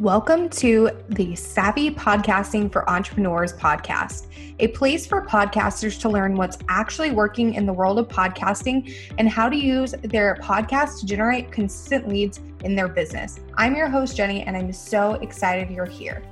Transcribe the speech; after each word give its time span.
Welcome 0.00 0.48
to 0.48 0.90
the 1.10 1.36
Savvy 1.36 1.88
Podcasting 1.88 2.72
for 2.72 2.90
Entrepreneurs 2.90 3.52
podcast, 3.52 4.26
a 4.58 4.66
place 4.68 5.06
for 5.06 5.24
podcasters 5.24 6.00
to 6.00 6.08
learn 6.08 6.34
what's 6.34 6.58
actually 6.68 7.12
working 7.12 7.54
in 7.54 7.64
the 7.64 7.72
world 7.72 8.00
of 8.00 8.08
podcasting 8.08 8.92
and 9.18 9.28
how 9.28 9.48
to 9.48 9.54
use 9.54 9.94
their 10.02 10.34
podcast 10.42 10.98
to 10.98 11.06
generate 11.06 11.52
consistent 11.52 12.08
leads 12.08 12.40
in 12.64 12.74
their 12.74 12.88
business. 12.88 13.38
I'm 13.56 13.76
your 13.76 13.88
host, 13.88 14.16
Jenny, 14.16 14.42
and 14.42 14.56
I'm 14.56 14.72
so 14.72 15.14
excited 15.14 15.70
you're 15.70 15.86
here. 15.86 16.24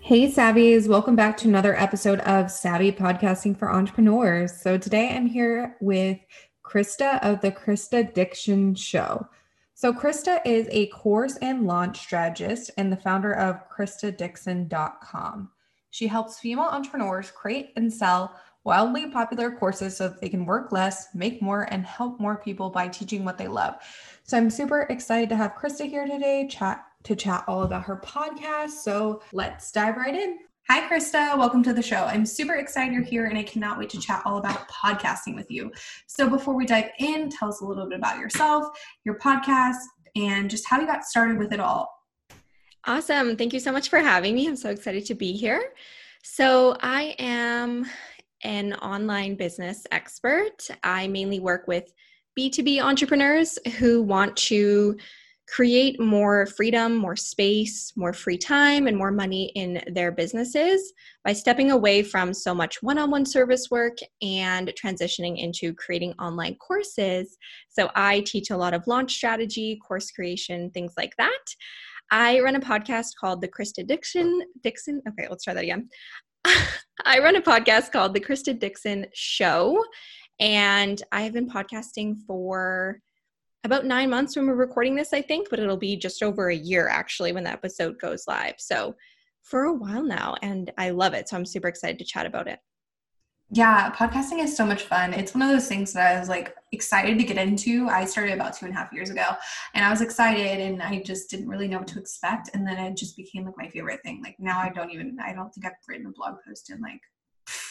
Hey, 0.00 0.28
Savvies, 0.28 0.88
welcome 0.88 1.14
back 1.14 1.36
to 1.36 1.48
another 1.48 1.76
episode 1.76 2.18
of 2.20 2.50
Savvy 2.50 2.90
Podcasting 2.90 3.56
for 3.56 3.72
Entrepreneurs. 3.72 4.60
So, 4.60 4.76
today 4.76 5.14
I'm 5.14 5.26
here 5.26 5.76
with 5.80 6.18
Krista 6.64 7.20
of 7.22 7.40
the 7.42 7.52
Krista 7.52 8.12
Diction 8.12 8.74
Show. 8.74 9.28
So, 9.78 9.92
Krista 9.92 10.40
is 10.46 10.68
a 10.70 10.86
course 10.86 11.36
and 11.42 11.66
launch 11.66 11.98
strategist 11.98 12.70
and 12.78 12.90
the 12.90 12.96
founder 12.96 13.34
of 13.34 13.68
KristaDixon.com. 13.68 15.50
She 15.90 16.06
helps 16.06 16.40
female 16.40 16.64
entrepreneurs 16.64 17.30
create 17.30 17.74
and 17.76 17.92
sell 17.92 18.34
wildly 18.64 19.10
popular 19.10 19.50
courses 19.50 19.94
so 19.94 20.08
that 20.08 20.18
they 20.22 20.30
can 20.30 20.46
work 20.46 20.72
less, 20.72 21.08
make 21.14 21.42
more, 21.42 21.64
and 21.70 21.84
help 21.84 22.18
more 22.18 22.38
people 22.38 22.70
by 22.70 22.88
teaching 22.88 23.22
what 23.22 23.36
they 23.36 23.48
love. 23.48 23.74
So, 24.22 24.38
I'm 24.38 24.48
super 24.48 24.86
excited 24.88 25.28
to 25.28 25.36
have 25.36 25.52
Krista 25.52 25.86
here 25.86 26.06
today, 26.06 26.48
chat 26.48 26.82
to 27.02 27.14
chat 27.14 27.44
all 27.46 27.64
about 27.64 27.84
her 27.84 28.00
podcast. 28.02 28.70
So, 28.70 29.20
let's 29.34 29.70
dive 29.72 29.98
right 29.98 30.14
in. 30.14 30.38
Hi, 30.68 30.80
Krista. 30.88 31.38
Welcome 31.38 31.62
to 31.62 31.72
the 31.72 31.80
show. 31.80 32.06
I'm 32.06 32.26
super 32.26 32.56
excited 32.56 32.92
you're 32.92 33.04
here 33.04 33.26
and 33.26 33.38
I 33.38 33.44
cannot 33.44 33.78
wait 33.78 33.88
to 33.90 34.00
chat 34.00 34.22
all 34.24 34.38
about 34.38 34.68
podcasting 34.68 35.36
with 35.36 35.48
you. 35.48 35.70
So, 36.08 36.28
before 36.28 36.56
we 36.56 36.66
dive 36.66 36.90
in, 36.98 37.30
tell 37.30 37.50
us 37.50 37.60
a 37.60 37.64
little 37.64 37.88
bit 37.88 37.98
about 37.98 38.18
yourself, 38.18 38.66
your 39.04 39.16
podcast, 39.20 39.76
and 40.16 40.50
just 40.50 40.66
how 40.68 40.80
you 40.80 40.86
got 40.88 41.04
started 41.04 41.38
with 41.38 41.52
it 41.52 41.60
all. 41.60 41.88
Awesome. 42.84 43.36
Thank 43.36 43.52
you 43.52 43.60
so 43.60 43.70
much 43.70 43.90
for 43.90 44.00
having 44.00 44.34
me. 44.34 44.48
I'm 44.48 44.56
so 44.56 44.70
excited 44.70 45.06
to 45.06 45.14
be 45.14 45.34
here. 45.34 45.72
So, 46.24 46.76
I 46.80 47.14
am 47.20 47.86
an 48.42 48.72
online 48.74 49.36
business 49.36 49.86
expert. 49.92 50.68
I 50.82 51.06
mainly 51.06 51.38
work 51.38 51.68
with 51.68 51.92
B2B 52.36 52.82
entrepreneurs 52.82 53.56
who 53.78 54.02
want 54.02 54.36
to 54.38 54.96
create 55.48 56.00
more 56.00 56.46
freedom, 56.46 56.96
more 56.96 57.16
space, 57.16 57.92
more 57.96 58.12
free 58.12 58.38
time, 58.38 58.86
and 58.86 58.96
more 58.96 59.12
money 59.12 59.52
in 59.54 59.82
their 59.92 60.10
businesses 60.10 60.92
by 61.24 61.32
stepping 61.32 61.70
away 61.70 62.02
from 62.02 62.34
so 62.34 62.54
much 62.54 62.82
one 62.82 62.98
on 62.98 63.10
one 63.10 63.24
service 63.24 63.70
work 63.70 63.96
and 64.22 64.72
transitioning 64.82 65.38
into 65.38 65.72
creating 65.74 66.12
online 66.14 66.56
courses. 66.56 67.36
So, 67.68 67.90
I 67.94 68.20
teach 68.20 68.50
a 68.50 68.56
lot 68.56 68.74
of 68.74 68.86
launch 68.86 69.14
strategy, 69.14 69.78
course 69.86 70.10
creation, 70.10 70.70
things 70.70 70.94
like 70.96 71.12
that. 71.18 71.44
I 72.10 72.40
run 72.40 72.56
a 72.56 72.60
podcast 72.60 73.16
called 73.20 73.40
The 73.40 73.48
Krista 73.48 73.86
Dixon. 73.86 74.40
Dixon. 74.62 75.02
Okay, 75.08 75.26
let's 75.28 75.44
try 75.44 75.54
that 75.54 75.64
again. 75.64 75.88
I 77.04 77.18
run 77.18 77.36
a 77.36 77.42
podcast 77.42 77.92
called 77.92 78.14
The 78.14 78.20
Krista 78.20 78.56
Dixon 78.58 79.06
Show, 79.12 79.82
and 80.38 81.02
I 81.12 81.22
have 81.22 81.32
been 81.32 81.48
podcasting 81.48 82.16
for 82.26 83.00
about 83.66 83.84
nine 83.84 84.08
months 84.08 84.36
when 84.36 84.46
we're 84.46 84.54
recording 84.54 84.94
this, 84.94 85.12
I 85.12 85.20
think, 85.20 85.48
but 85.50 85.58
it'll 85.58 85.76
be 85.76 85.96
just 85.96 86.22
over 86.22 86.48
a 86.48 86.56
year 86.56 86.88
actually 86.88 87.32
when 87.32 87.44
the 87.44 87.50
episode 87.50 87.98
goes 87.98 88.26
live. 88.26 88.54
So 88.58 88.94
for 89.42 89.64
a 89.64 89.72
while 89.72 90.02
now, 90.02 90.36
and 90.42 90.72
I 90.78 90.90
love 90.90 91.12
it. 91.12 91.28
So 91.28 91.36
I'm 91.36 91.44
super 91.44 91.68
excited 91.68 91.98
to 91.98 92.04
chat 92.04 92.26
about 92.26 92.48
it. 92.48 92.58
Yeah, 93.50 93.92
podcasting 93.92 94.42
is 94.42 94.56
so 94.56 94.66
much 94.66 94.82
fun. 94.82 95.12
It's 95.12 95.32
one 95.32 95.42
of 95.42 95.50
those 95.50 95.68
things 95.68 95.92
that 95.92 96.16
I 96.16 96.18
was 96.18 96.28
like 96.28 96.56
excited 96.72 97.16
to 97.18 97.24
get 97.24 97.36
into. 97.36 97.88
I 97.88 98.04
started 98.04 98.34
about 98.34 98.56
two 98.56 98.66
and 98.66 98.74
a 98.74 98.78
half 98.78 98.92
years 98.92 99.08
ago 99.08 99.24
and 99.74 99.84
I 99.84 99.90
was 99.90 100.00
excited 100.00 100.60
and 100.60 100.82
I 100.82 101.00
just 101.02 101.30
didn't 101.30 101.48
really 101.48 101.68
know 101.68 101.78
what 101.78 101.86
to 101.88 102.00
expect. 102.00 102.50
And 102.54 102.66
then 102.66 102.76
it 102.78 102.96
just 102.96 103.16
became 103.16 103.44
like 103.44 103.54
my 103.56 103.68
favorite 103.68 104.00
thing. 104.02 104.20
Like 104.20 104.34
now 104.40 104.58
I 104.58 104.70
don't 104.70 104.90
even, 104.90 105.16
I 105.24 105.32
don't 105.32 105.54
think 105.54 105.64
I've 105.64 105.74
written 105.86 106.06
a 106.06 106.10
blog 106.10 106.38
post 106.44 106.70
in 106.70 106.80
like 106.80 107.00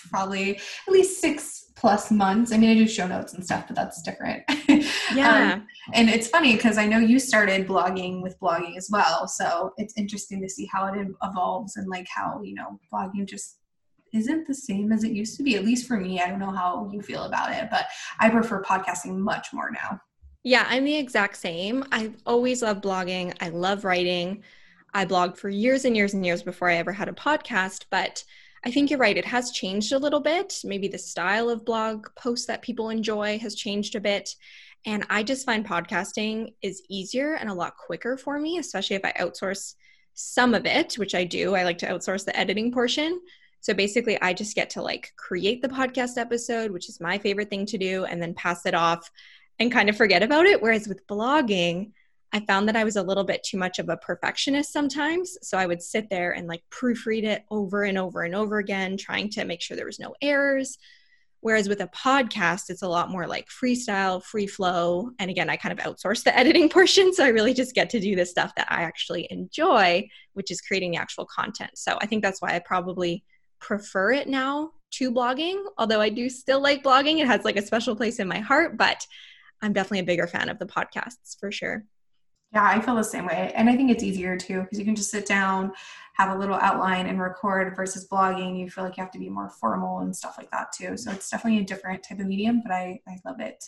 probably 0.10 0.58
at 0.58 0.94
least 0.94 1.22
six 1.22 1.72
plus 1.76 2.10
months. 2.10 2.52
I 2.52 2.58
mean, 2.58 2.70
I 2.72 2.74
do 2.74 2.88
show 2.88 3.08
notes 3.08 3.34
and 3.34 3.44
stuff, 3.44 3.66
but 3.68 3.76
that's 3.76 4.02
different. 4.02 4.44
Yeah. 5.14 5.54
um, 5.54 5.68
and 5.94 6.10
it's 6.10 6.28
funny 6.28 6.56
because 6.56 6.78
I 6.78 6.88
know 6.88 6.98
you 6.98 7.20
started 7.20 7.68
blogging 7.68 8.22
with 8.24 8.40
blogging 8.40 8.76
as 8.76 8.90
well. 8.92 9.28
So 9.28 9.72
it's 9.78 9.96
interesting 9.98 10.42
to 10.42 10.50
see 10.50 10.68
how 10.72 10.88
it 10.88 11.08
evolves 11.24 11.76
and 11.78 11.88
like 11.88 12.08
how, 12.14 12.42
you 12.44 12.56
know, 12.56 12.80
blogging 12.92 13.28
just 13.28 13.60
isn't 14.14 14.48
the 14.48 14.54
same 14.54 14.92
as 14.92 15.04
it 15.04 15.12
used 15.12 15.38
to 15.38 15.44
be, 15.44 15.56
at 15.56 15.64
least 15.64 15.88
for 15.88 15.98
me. 15.98 16.20
I 16.20 16.28
don't 16.28 16.40
know 16.40 16.52
how 16.52 16.90
you 16.92 17.02
feel 17.02 17.24
about 17.24 17.52
it, 17.52 17.70
but 17.70 17.86
I 18.20 18.30
prefer 18.30 18.64
podcasting 18.64 19.18
much 19.18 19.50
more 19.54 19.70
now. 19.72 20.00
Yeah, 20.44 20.66
I'm 20.70 20.86
the 20.86 20.96
exact 20.96 21.38
same. 21.38 21.84
I've 21.92 22.16
always 22.26 22.62
loved 22.62 22.84
blogging. 22.84 23.36
I 23.42 23.50
love 23.50 23.84
writing. 23.84 24.44
I 24.94 25.06
blogged 25.06 25.38
for 25.38 25.50
years 25.50 25.86
and 25.86 25.96
years 25.96 26.14
and 26.14 26.26
years 26.26 26.42
before 26.42 26.70
I 26.70 26.76
ever 26.76 26.94
had 26.94 27.10
a 27.10 27.14
podcast, 27.14 27.86
but 27.90 28.24
I 28.66 28.72
think 28.72 28.90
you're 28.90 29.00
right. 29.00 29.16
It 29.16 29.26
has 29.26 29.52
changed 29.52 29.94
a 29.94 30.00
little 30.00 30.20
bit. 30.20 30.60
Maybe 30.64 30.88
the 30.88 30.98
style 30.98 31.50
of 31.50 31.66
blog 31.66 32.08
posts 32.16 32.48
that 32.48 32.64
people 32.64 32.90
enjoy 32.90 33.38
has 33.40 33.54
changed 33.54 33.96
a 33.96 34.02
bit. 34.02 34.36
And 34.88 35.06
I 35.10 35.22
just 35.22 35.46
find 35.46 35.66
podcasting 35.66 36.54
is 36.64 36.82
easier 36.90 37.36
and 37.36 37.50
a 37.50 37.54
lot 37.54 37.78
quicker 37.78 38.18
for 38.18 38.40
me, 38.40 38.58
especially 38.58 38.96
if 38.96 39.06
I 39.06 39.14
outsource 39.14 39.76
some 40.16 40.56
of 40.56 40.66
it, 40.66 40.96
which 40.96 41.14
I 41.14 41.26
do. 41.26 41.54
I 41.54 41.64
like 41.64 41.78
to 41.80 41.88
outsource 41.88 42.26
the 42.26 42.38
editing 42.38 42.72
portion. 42.72 43.22
So 43.62 43.74
basically, 43.74 44.20
I 44.22 44.34
just 44.34 44.56
get 44.56 44.72
to 44.72 44.82
like 44.82 45.12
create 45.16 45.62
the 45.62 45.70
podcast 45.70 46.18
episode, 46.18 46.72
which 46.72 46.90
is 46.90 47.00
my 47.00 47.20
favorite 47.20 47.50
thing 47.50 47.66
to 47.68 47.78
do, 47.78 48.06
and 48.06 48.22
then 48.22 48.34
pass 48.34 48.66
it 48.66 48.74
off 48.74 49.10
and 49.60 49.72
kind 49.72 49.90
of 49.90 49.98
forget 49.98 50.24
about 50.24 50.46
it. 50.46 50.62
Whereas 50.62 50.88
with 50.88 51.06
blogging, 51.08 51.92
I 52.34 52.42
found 52.42 52.68
that 52.68 52.76
I 52.76 52.84
was 52.84 52.96
a 52.96 53.04
little 53.04 53.24
bit 53.24 53.44
too 53.44 53.58
much 53.58 53.80
of 53.80 53.90
a 53.90 53.98
perfectionist 53.98 54.74
sometimes. 54.74 55.38
So 55.42 55.58
I 55.58 55.66
would 55.66 55.82
sit 55.82 56.10
there 56.10 56.32
and 56.32 56.48
like 56.48 56.64
proofread 56.70 57.24
it 57.24 57.44
over 57.50 57.84
and 57.84 57.98
over 57.98 58.24
and 58.24 58.36
over 58.36 58.58
again, 58.58 58.98
trying 58.98 59.30
to 59.32 59.46
make 59.46 59.62
sure 59.62 59.78
there 59.78 59.86
was 59.86 60.00
no 60.00 60.16
errors. 60.22 60.78
Whereas 61.46 61.70
with 61.70 61.80
a 61.82 61.88
podcast, 61.88 62.70
it's 62.70 62.82
a 62.82 62.88
lot 62.88 63.12
more 63.12 63.28
like 63.28 63.48
freestyle, 63.50 64.24
free 64.24 64.48
flow. 64.48 65.12
And 65.20 65.30
again, 65.30 65.50
I 65.50 65.58
kind 65.58 65.80
of 65.80 65.86
outsource 65.86 66.24
the 66.24 66.36
editing 66.38 66.70
portion. 66.70 67.14
So 67.14 67.24
I 67.24 67.28
really 67.28 67.54
just 67.54 67.76
get 67.76 67.90
to 67.92 68.00
do 68.00 68.16
the 68.16 68.26
stuff 68.26 68.54
that 68.56 68.68
I 68.72 68.82
actually 68.82 69.28
enjoy, 69.30 70.10
which 70.34 70.50
is 70.50 70.60
creating 70.60 70.92
the 70.92 70.98
actual 70.98 71.26
content. 71.26 71.72
So 71.76 71.98
I 72.02 72.08
think 72.08 72.24
that's 72.24 72.42
why 72.42 72.56
I 72.56 72.60
probably 72.60 73.24
prefer 73.60 74.12
it 74.12 74.28
now 74.28 74.72
to 74.92 75.12
blogging. 75.12 75.64
Although 75.78 76.02
I 76.02 76.10
do 76.10 76.30
still 76.30 76.62
like 76.62 76.84
blogging, 76.84 77.20
it 77.20 77.28
has 77.28 77.46
like 77.46 77.58
a 77.58 77.66
special 77.66 77.96
place 77.96 78.20
in 78.20 78.28
my 78.28 78.40
heart, 78.40 78.78
but 78.78 79.06
I'm 79.62 79.74
definitely 79.74 80.00
a 80.00 80.04
bigger 80.04 80.28
fan 80.28 80.50
of 80.50 80.60
the 80.60 80.66
podcasts 80.66 81.40
for 81.40 81.52
sure. 81.52 81.86
Yeah, 82.56 82.64
I 82.64 82.80
feel 82.80 82.96
the 82.96 83.04
same 83.04 83.26
way. 83.26 83.52
And 83.54 83.70
I 83.70 83.76
think 83.76 83.92
it's 83.92 84.02
easier 84.02 84.38
too 84.38 84.62
because 84.62 84.80
you 84.80 84.86
can 84.86 84.96
just 84.96 85.12
sit 85.12 85.26
down, 85.26 85.74
have 86.14 86.34
a 86.34 86.40
little 86.40 86.56
outline 86.56 87.08
and 87.08 87.22
record 87.22 87.76
versus 87.76 88.08
blogging. 88.08 88.58
You 88.58 88.70
feel 88.70 88.86
like 88.86 88.96
you 88.96 89.04
have 89.04 89.12
to 89.12 89.20
be 89.20 89.30
more 89.30 89.50
formal 89.50 90.00
and 90.00 90.16
stuff 90.16 90.36
like 90.38 90.50
that 90.52 90.72
too. 90.72 90.96
So 90.96 91.12
it's 91.12 91.30
definitely 91.30 91.60
a 91.60 91.66
different 91.66 92.02
type 92.04 92.22
of 92.22 92.28
medium, 92.28 92.62
but 92.64 92.72
I, 92.72 93.02
I 93.10 93.18
love 93.26 93.42
it. 93.42 93.62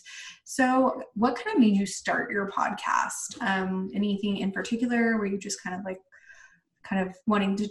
So, 0.45 1.01
what 1.15 1.35
kind 1.35 1.53
of 1.53 1.59
made 1.59 1.75
you 1.75 1.85
start 1.85 2.31
your 2.31 2.49
podcast? 2.49 3.41
Um, 3.41 3.91
anything 3.93 4.37
in 4.37 4.53
particular? 4.53 5.17
Were 5.17 5.25
you 5.25 5.37
just 5.37 5.61
kind 5.61 5.75
of 5.75 5.83
like, 5.83 5.99
kind 6.83 7.05
of 7.05 7.13
wanting 7.25 7.57
to 7.57 7.69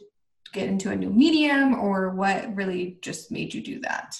get 0.52 0.68
into 0.68 0.90
a 0.90 0.96
new 0.96 1.08
medium, 1.08 1.76
or 1.76 2.10
what 2.14 2.54
really 2.54 2.98
just 3.00 3.32
made 3.32 3.54
you 3.54 3.62
do 3.62 3.80
that? 3.80 4.14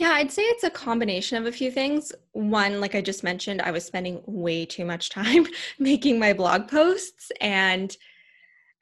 Yeah, 0.00 0.12
I'd 0.12 0.32
say 0.32 0.44
it's 0.44 0.64
a 0.64 0.70
combination 0.70 1.36
of 1.36 1.44
a 1.44 1.52
few 1.52 1.70
things. 1.70 2.10
One, 2.32 2.80
like 2.80 2.94
I 2.94 3.02
just 3.02 3.22
mentioned, 3.22 3.60
I 3.60 3.70
was 3.70 3.84
spending 3.84 4.22
way 4.24 4.64
too 4.64 4.86
much 4.86 5.10
time 5.10 5.46
making 5.78 6.18
my 6.18 6.32
blog 6.32 6.68
posts. 6.68 7.30
And 7.42 7.94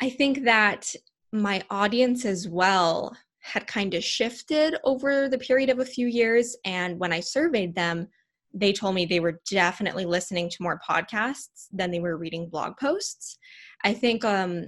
I 0.00 0.10
think 0.10 0.44
that 0.44 0.94
my 1.32 1.60
audience 1.70 2.24
as 2.24 2.46
well 2.46 3.16
had 3.40 3.66
kind 3.66 3.94
of 3.94 4.04
shifted 4.04 4.76
over 4.84 5.28
the 5.28 5.38
period 5.38 5.70
of 5.70 5.80
a 5.80 5.84
few 5.84 6.06
years. 6.06 6.56
And 6.64 7.00
when 7.00 7.12
I 7.12 7.18
surveyed 7.18 7.74
them, 7.74 8.06
they 8.54 8.72
told 8.72 8.94
me 8.94 9.04
they 9.04 9.18
were 9.18 9.40
definitely 9.50 10.04
listening 10.04 10.48
to 10.50 10.62
more 10.62 10.80
podcasts 10.88 11.66
than 11.72 11.90
they 11.90 11.98
were 11.98 12.16
reading 12.16 12.48
blog 12.48 12.76
posts. 12.76 13.38
I 13.82 13.92
think 13.92 14.24
um, 14.24 14.66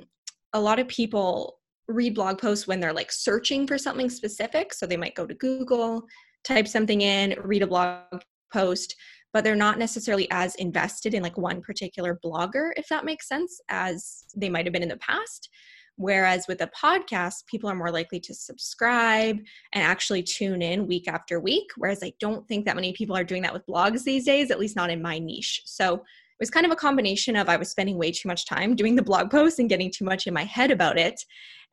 a 0.52 0.60
lot 0.60 0.80
of 0.80 0.88
people 0.88 1.58
read 1.86 2.16
blog 2.16 2.38
posts 2.38 2.66
when 2.66 2.80
they're 2.80 2.92
like 2.92 3.12
searching 3.12 3.68
for 3.68 3.78
something 3.78 4.10
specific. 4.10 4.74
So 4.74 4.84
they 4.84 4.96
might 4.96 5.14
go 5.14 5.26
to 5.26 5.34
Google 5.34 6.08
type 6.44 6.68
something 6.68 7.00
in, 7.00 7.36
read 7.42 7.62
a 7.62 7.66
blog 7.66 8.22
post, 8.52 8.94
but 9.32 9.44
they're 9.44 9.54
not 9.54 9.78
necessarily 9.78 10.28
as 10.30 10.54
invested 10.56 11.14
in 11.14 11.22
like 11.22 11.38
one 11.38 11.60
particular 11.60 12.18
blogger, 12.24 12.70
if 12.76 12.88
that 12.88 13.04
makes 13.04 13.28
sense, 13.28 13.60
as 13.68 14.24
they 14.36 14.48
might 14.48 14.66
have 14.66 14.72
been 14.72 14.82
in 14.82 14.88
the 14.88 14.96
past. 14.96 15.48
Whereas 15.96 16.46
with 16.48 16.62
a 16.62 16.70
podcast, 16.82 17.46
people 17.46 17.68
are 17.68 17.74
more 17.74 17.90
likely 17.90 18.20
to 18.20 18.34
subscribe 18.34 19.36
and 19.74 19.84
actually 19.84 20.22
tune 20.22 20.62
in 20.62 20.86
week 20.86 21.06
after 21.06 21.38
week. 21.38 21.66
Whereas 21.76 22.02
I 22.02 22.14
don't 22.18 22.48
think 22.48 22.64
that 22.64 22.74
many 22.74 22.92
people 22.92 23.16
are 23.16 23.24
doing 23.24 23.42
that 23.42 23.52
with 23.52 23.66
blogs 23.66 24.02
these 24.02 24.24
days, 24.24 24.50
at 24.50 24.58
least 24.58 24.76
not 24.76 24.90
in 24.90 25.02
my 25.02 25.18
niche. 25.18 25.62
So 25.66 26.02
was 26.40 26.50
kind 26.50 26.66
of 26.66 26.72
a 26.72 26.76
combination 26.76 27.36
of 27.36 27.48
I 27.48 27.56
was 27.56 27.70
spending 27.70 27.98
way 27.98 28.10
too 28.10 28.28
much 28.28 28.46
time 28.46 28.74
doing 28.74 28.96
the 28.96 29.02
blog 29.02 29.30
posts 29.30 29.58
and 29.58 29.68
getting 29.68 29.90
too 29.90 30.04
much 30.04 30.26
in 30.26 30.34
my 30.34 30.44
head 30.44 30.70
about 30.70 30.98
it. 30.98 31.22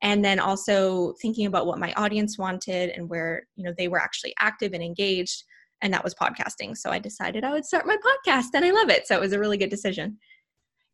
And 0.03 0.23
then 0.23 0.39
also 0.39 1.13
thinking 1.21 1.47
about 1.47 1.65
what 1.65 1.79
my 1.79 1.91
audience 1.93 2.37
wanted 2.37 2.91
and 2.91 3.09
where 3.09 3.47
you 3.55 3.63
know 3.63 3.73
they 3.77 3.87
were 3.87 3.99
actually 3.99 4.35
active 4.39 4.73
and 4.73 4.83
engaged. 4.83 5.43
And 5.81 5.93
that 5.93 6.03
was 6.03 6.13
podcasting. 6.13 6.75
So 6.77 6.91
i 6.91 6.99
decided 6.99 7.43
i 7.43 7.51
would 7.51 7.65
start 7.65 7.87
my 7.87 7.97
podcast 7.97 8.47
and 8.53 8.65
i 8.65 8.71
love 8.71 8.89
it. 8.89 9.07
So 9.07 9.15
it 9.15 9.21
was 9.21 9.33
a 9.33 9.39
really 9.39 9.57
good 9.57 9.69
decision 9.69 10.17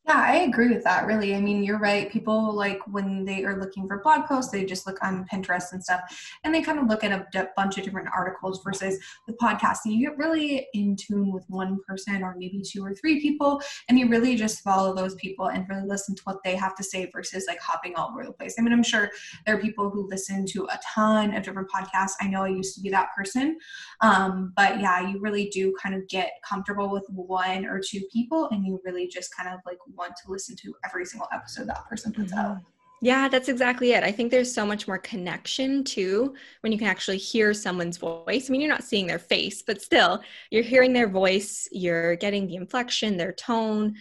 Yeah, 0.06 0.18
I 0.22 0.40
agree 0.40 0.68
with 0.68 0.84
that, 0.84 1.06
really. 1.08 1.34
I 1.34 1.40
mean, 1.40 1.64
you're 1.64 1.80
right. 1.80 2.12
People 2.12 2.52
like 2.54 2.80
when 2.88 3.24
they 3.24 3.46
are 3.46 3.58
looking 3.58 3.88
for 3.88 4.02
blog 4.04 4.26
posts, 4.26 4.52
they 4.52 4.66
just 4.66 4.86
look 4.86 5.02
on 5.02 5.26
Pinterest 5.32 5.72
and 5.72 5.82
stuff, 5.82 6.02
and 6.44 6.54
they 6.54 6.62
kind 6.62 6.78
of 6.78 6.88
look 6.88 7.06
at 7.06 7.14
a 7.14 7.26
d- 7.32 7.48
bunch 7.56 7.78
of 7.78 7.86
different 7.86 8.10
articles 8.14 8.62
versus 8.66 9.00
with 9.28 9.38
podcasting. 9.38 9.94
You 9.96 10.10
get 10.10 10.18
really 10.18 10.68
in 10.74 10.98
tune 10.98 11.32
with 11.32 11.46
one 11.48 11.80
person 11.88 12.22
or 12.22 12.36
maybe 12.38 12.62
two 12.62 12.84
or 12.84 12.94
three 12.94 13.22
people, 13.22 13.62
and 13.88 13.98
you 13.98 14.10
really 14.10 14.36
just 14.36 14.62
follow 14.62 14.94
those 14.94 15.16
people 15.16 15.46
and 15.48 15.66
really 15.70 15.88
listen 15.88 16.16
to 16.16 16.22
what 16.26 16.44
they 16.44 16.58
have 16.58 16.76
to 16.76 16.84
say 16.84 17.10
versus 17.14 17.46
like 17.48 17.62
hopping 17.62 17.96
all 17.96 18.10
over 18.10 18.26
the 18.26 18.34
place. 18.34 18.56
I 18.60 18.62
mean, 18.62 18.74
I'm 18.74 18.84
sure 18.84 19.10
there 19.46 19.56
are 19.56 19.62
people 19.62 19.90
who 19.90 20.10
listen 20.10 20.46
to 20.48 20.66
a 20.66 20.80
ton 20.94 21.34
of 21.34 21.44
different 21.44 21.70
podcasts. 21.72 22.12
I 22.20 22.28
know 22.28 22.44
I 22.44 22.50
used 22.50 22.76
to 22.76 22.82
be 22.82 22.90
that 22.90 23.08
person. 23.16 23.58
Um, 24.02 24.52
but 24.58 24.82
yeah, 24.82 25.08
you 25.10 25.20
really 25.20 25.48
do 25.48 25.74
kind 25.82 25.96
of 25.96 26.06
get 26.10 26.34
comfortable 26.48 26.90
with 26.92 27.06
one 27.10 27.66
or 27.66 27.80
two 27.80 28.02
people, 28.12 28.50
and 28.52 28.66
you 28.66 28.82
really 28.84 29.08
just 29.08 29.34
kind 29.34 29.48
of 29.48 29.62
like 29.66 29.78
want 29.96 30.14
to 30.24 30.32
listen 30.32 30.56
to 30.58 30.74
every 30.86 31.06
single 31.06 31.28
episode 31.34 31.68
that 31.68 31.86
person 31.90 32.12
puts 32.12 32.32
mm-hmm. 32.32 32.54
out. 32.54 32.58
Yeah, 33.02 33.28
that's 33.28 33.50
exactly 33.50 33.92
it. 33.92 34.04
I 34.04 34.14
think 34.14 34.32
there's 34.32 34.54
so 34.54 34.66
much 34.66 34.88
more 34.88 34.98
connection 34.98 35.84
too 35.84 36.36
when 36.62 36.72
you 36.72 36.78
can 36.78 36.88
actually 36.88 37.18
hear 37.18 37.54
someone's 37.54 37.98
voice. 37.98 38.50
I 38.50 38.52
mean, 38.52 38.62
you're 38.62 38.70
not 38.70 38.86
seeing 38.86 39.08
their 39.08 39.20
face, 39.20 39.62
but 39.62 39.82
still, 39.82 40.22
you're 40.52 40.64
hearing 40.64 40.94
their 40.94 41.10
voice, 41.10 41.68
you're 41.74 42.16
getting 42.16 42.48
the 42.48 42.56
inflection, 42.56 43.18
their 43.18 43.34
tone. 43.34 43.96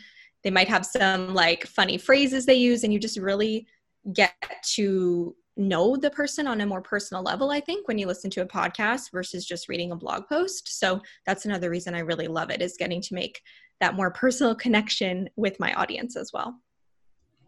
They 0.45 0.51
might 0.51 0.69
have 0.69 0.87
some 0.87 1.35
like 1.35 1.67
funny 1.67 1.99
phrases 1.99 2.47
they 2.47 2.55
use, 2.55 2.85
and 2.85 2.93
you 2.93 3.01
just 3.01 3.19
really 3.19 3.67
get 4.13 4.35
to 4.75 5.35
know 5.57 5.97
the 5.97 6.11
person 6.11 6.47
on 6.47 6.61
a 6.61 6.67
more 6.67 6.81
personal 6.81 7.25
level, 7.25 7.51
I 7.51 7.61
think, 7.61 7.89
when 7.89 7.99
you 7.99 8.07
listen 8.07 8.31
to 8.31 8.43
a 8.43 8.47
podcast 8.47 9.11
versus 9.11 9.45
just 9.45 9.69
reading 9.69 9.91
a 9.91 9.97
blog 9.97 10.29
post. 10.29 10.79
So 10.79 11.03
that's 11.27 11.45
another 11.45 11.71
reason 11.71 11.95
I 11.95 12.01
really 12.01 12.29
love 12.29 12.51
it 12.51 12.63
is 12.63 12.77
getting 12.79 13.03
to 13.03 13.15
make 13.15 13.43
that 13.83 13.95
more 13.95 14.11
personal 14.11 14.55
connection 14.55 15.29
with 15.37 15.59
my 15.61 15.75
audience 15.75 16.17
as 16.17 16.33
well 16.33 16.59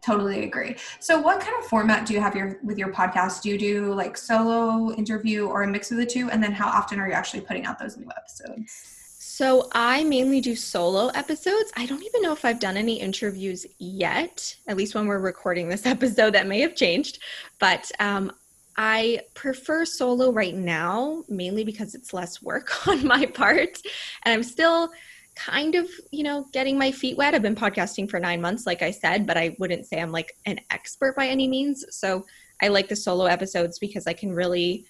totally 0.03 0.43
agree 0.43 0.75
so 0.99 1.19
what 1.19 1.39
kind 1.39 1.55
of 1.57 1.65
format 1.65 2.05
do 2.05 2.13
you 2.13 2.19
have 2.19 2.35
your 2.35 2.59
with 2.63 2.77
your 2.77 2.91
podcast 2.91 3.41
do 3.41 3.49
you 3.49 3.57
do 3.57 3.93
like 3.93 4.15
solo 4.15 4.93
interview 4.95 5.47
or 5.47 5.63
a 5.63 5.67
mix 5.67 5.91
of 5.91 5.97
the 5.97 6.05
two 6.05 6.29
and 6.29 6.43
then 6.43 6.51
how 6.51 6.67
often 6.67 6.99
are 6.99 7.07
you 7.07 7.13
actually 7.13 7.41
putting 7.41 7.65
out 7.65 7.79
those 7.79 7.97
new 7.97 8.07
episodes 8.15 8.95
so 9.37 9.67
I 9.73 10.05
mainly 10.05 10.39
do 10.39 10.55
solo 10.55 11.07
episodes. 11.07 11.69
I 11.75 11.85
don't 11.87 12.01
even 12.05 12.21
know 12.21 12.31
if 12.31 12.45
I've 12.45 12.59
done 12.59 12.77
any 12.77 13.01
interviews 13.01 13.65
yet, 13.79 14.55
at 14.65 14.77
least 14.77 14.95
when 14.95 15.07
we're 15.07 15.19
recording 15.19 15.67
this 15.67 15.85
episode, 15.95 16.33
that 16.35 16.47
may 16.47 16.61
have 16.61 16.73
changed. 16.73 17.19
But 17.59 17.91
um, 17.99 18.31
I 18.77 19.21
prefer 19.33 19.83
solo 19.83 20.31
right 20.31 20.55
now, 20.55 21.25
mainly 21.27 21.65
because 21.65 21.95
it's 21.95 22.13
less 22.13 22.41
work 22.41 22.87
on 22.87 23.05
my 23.05 23.25
part. 23.25 23.81
And 24.23 24.33
I'm 24.33 24.43
still 24.43 24.91
kind 25.35 25.75
of, 25.75 25.89
you 26.11 26.23
know, 26.23 26.45
getting 26.53 26.77
my 26.77 26.91
feet 26.91 27.17
wet. 27.17 27.35
I've 27.35 27.41
been 27.41 27.55
podcasting 27.55 28.09
for 28.09 28.19
nine 28.19 28.41
months, 28.41 28.65
like 28.65 28.81
I 28.81 28.91
said, 28.91 29.27
but 29.27 29.37
I 29.37 29.55
wouldn't 29.59 29.85
say 29.85 30.01
I'm 30.01 30.11
like 30.11 30.35
an 30.45 30.59
expert 30.71 31.15
by 31.15 31.27
any 31.27 31.47
means. 31.47 31.85
So 31.89 32.25
I 32.61 32.69
like 32.69 32.87
the 32.87 32.95
solo 32.95 33.25
episodes 33.25 33.79
because 33.79 34.07
I 34.07 34.13
can 34.13 34.33
really 34.33 34.85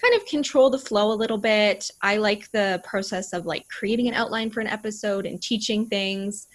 kind 0.00 0.14
of 0.14 0.26
control 0.26 0.70
the 0.70 0.78
flow 0.78 1.12
a 1.12 1.14
little 1.14 1.38
bit. 1.38 1.90
I 2.02 2.16
like 2.16 2.50
the 2.52 2.80
process 2.84 3.32
of 3.32 3.44
like 3.44 3.68
creating 3.68 4.08
an 4.08 4.14
outline 4.14 4.50
for 4.50 4.60
an 4.60 4.66
episode 4.66 5.26
and 5.26 5.40
teaching 5.40 5.86
things. 5.86 6.46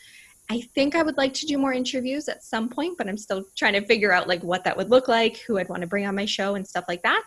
I 0.49 0.61
think 0.73 0.95
I 0.95 1.03
would 1.03 1.17
like 1.17 1.33
to 1.35 1.45
do 1.45 1.57
more 1.57 1.73
interviews 1.73 2.27
at 2.27 2.43
some 2.43 2.69
point, 2.69 2.97
but 2.97 3.07
I'm 3.07 3.17
still 3.17 3.43
trying 3.55 3.73
to 3.73 3.85
figure 3.85 4.11
out 4.11 4.27
like 4.27 4.43
what 4.43 4.63
that 4.63 4.77
would 4.77 4.89
look 4.89 5.07
like, 5.07 5.37
who 5.37 5.57
I'd 5.57 5.69
want 5.69 5.81
to 5.81 5.87
bring 5.87 6.05
on 6.05 6.15
my 6.15 6.25
show 6.25 6.55
and 6.55 6.67
stuff 6.67 6.85
like 6.87 7.03
that. 7.03 7.25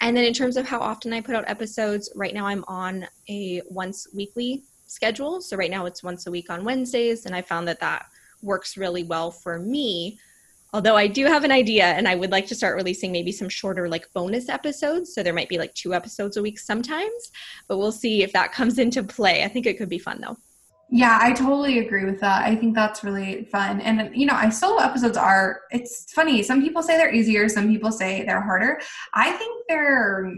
And 0.00 0.16
then 0.16 0.24
in 0.24 0.34
terms 0.34 0.56
of 0.56 0.66
how 0.66 0.80
often 0.80 1.12
I 1.12 1.20
put 1.20 1.34
out 1.34 1.44
episodes, 1.48 2.12
right 2.14 2.34
now 2.34 2.46
I'm 2.46 2.64
on 2.68 3.06
a 3.30 3.62
once 3.70 4.06
weekly 4.14 4.64
schedule. 4.86 5.40
So 5.40 5.56
right 5.56 5.70
now 5.70 5.86
it's 5.86 6.02
once 6.02 6.26
a 6.26 6.30
week 6.30 6.50
on 6.50 6.64
Wednesdays, 6.64 7.26
and 7.26 7.34
I 7.34 7.42
found 7.42 7.68
that 7.68 7.80
that 7.80 8.06
works 8.42 8.76
really 8.76 9.02
well 9.02 9.30
for 9.30 9.58
me. 9.58 10.18
Although 10.72 10.96
I 10.96 11.06
do 11.06 11.24
have 11.26 11.44
an 11.44 11.52
idea 11.52 11.84
and 11.84 12.06
I 12.06 12.16
would 12.16 12.30
like 12.30 12.46
to 12.48 12.54
start 12.54 12.76
releasing 12.76 13.10
maybe 13.12 13.32
some 13.32 13.48
shorter 13.48 13.88
like 13.88 14.12
bonus 14.12 14.48
episodes. 14.48 15.14
So 15.14 15.22
there 15.22 15.32
might 15.32 15.48
be 15.48 15.58
like 15.58 15.72
two 15.74 15.94
episodes 15.94 16.36
a 16.36 16.42
week 16.42 16.58
sometimes, 16.58 17.30
but 17.66 17.78
we'll 17.78 17.92
see 17.92 18.22
if 18.22 18.32
that 18.32 18.52
comes 18.52 18.78
into 18.78 19.02
play. 19.02 19.42
I 19.44 19.48
think 19.48 19.64
it 19.64 19.78
could 19.78 19.88
be 19.88 19.98
fun 19.98 20.20
though. 20.20 20.36
Yeah, 20.90 21.18
I 21.20 21.32
totally 21.32 21.80
agree 21.80 22.04
with 22.04 22.20
that. 22.20 22.44
I 22.44 22.54
think 22.54 22.74
that's 22.74 23.02
really 23.02 23.44
fun. 23.46 23.80
And 23.80 24.14
you 24.14 24.26
know, 24.26 24.34
I 24.34 24.50
solo 24.50 24.80
episodes 24.80 25.16
are 25.16 25.62
it's 25.70 26.12
funny. 26.12 26.42
Some 26.42 26.62
people 26.62 26.82
say 26.82 26.96
they're 26.96 27.14
easier, 27.14 27.48
some 27.48 27.68
people 27.68 27.90
say 27.90 28.24
they're 28.24 28.42
harder. 28.42 28.80
I 29.14 29.32
think 29.32 29.64
they're 29.68 30.32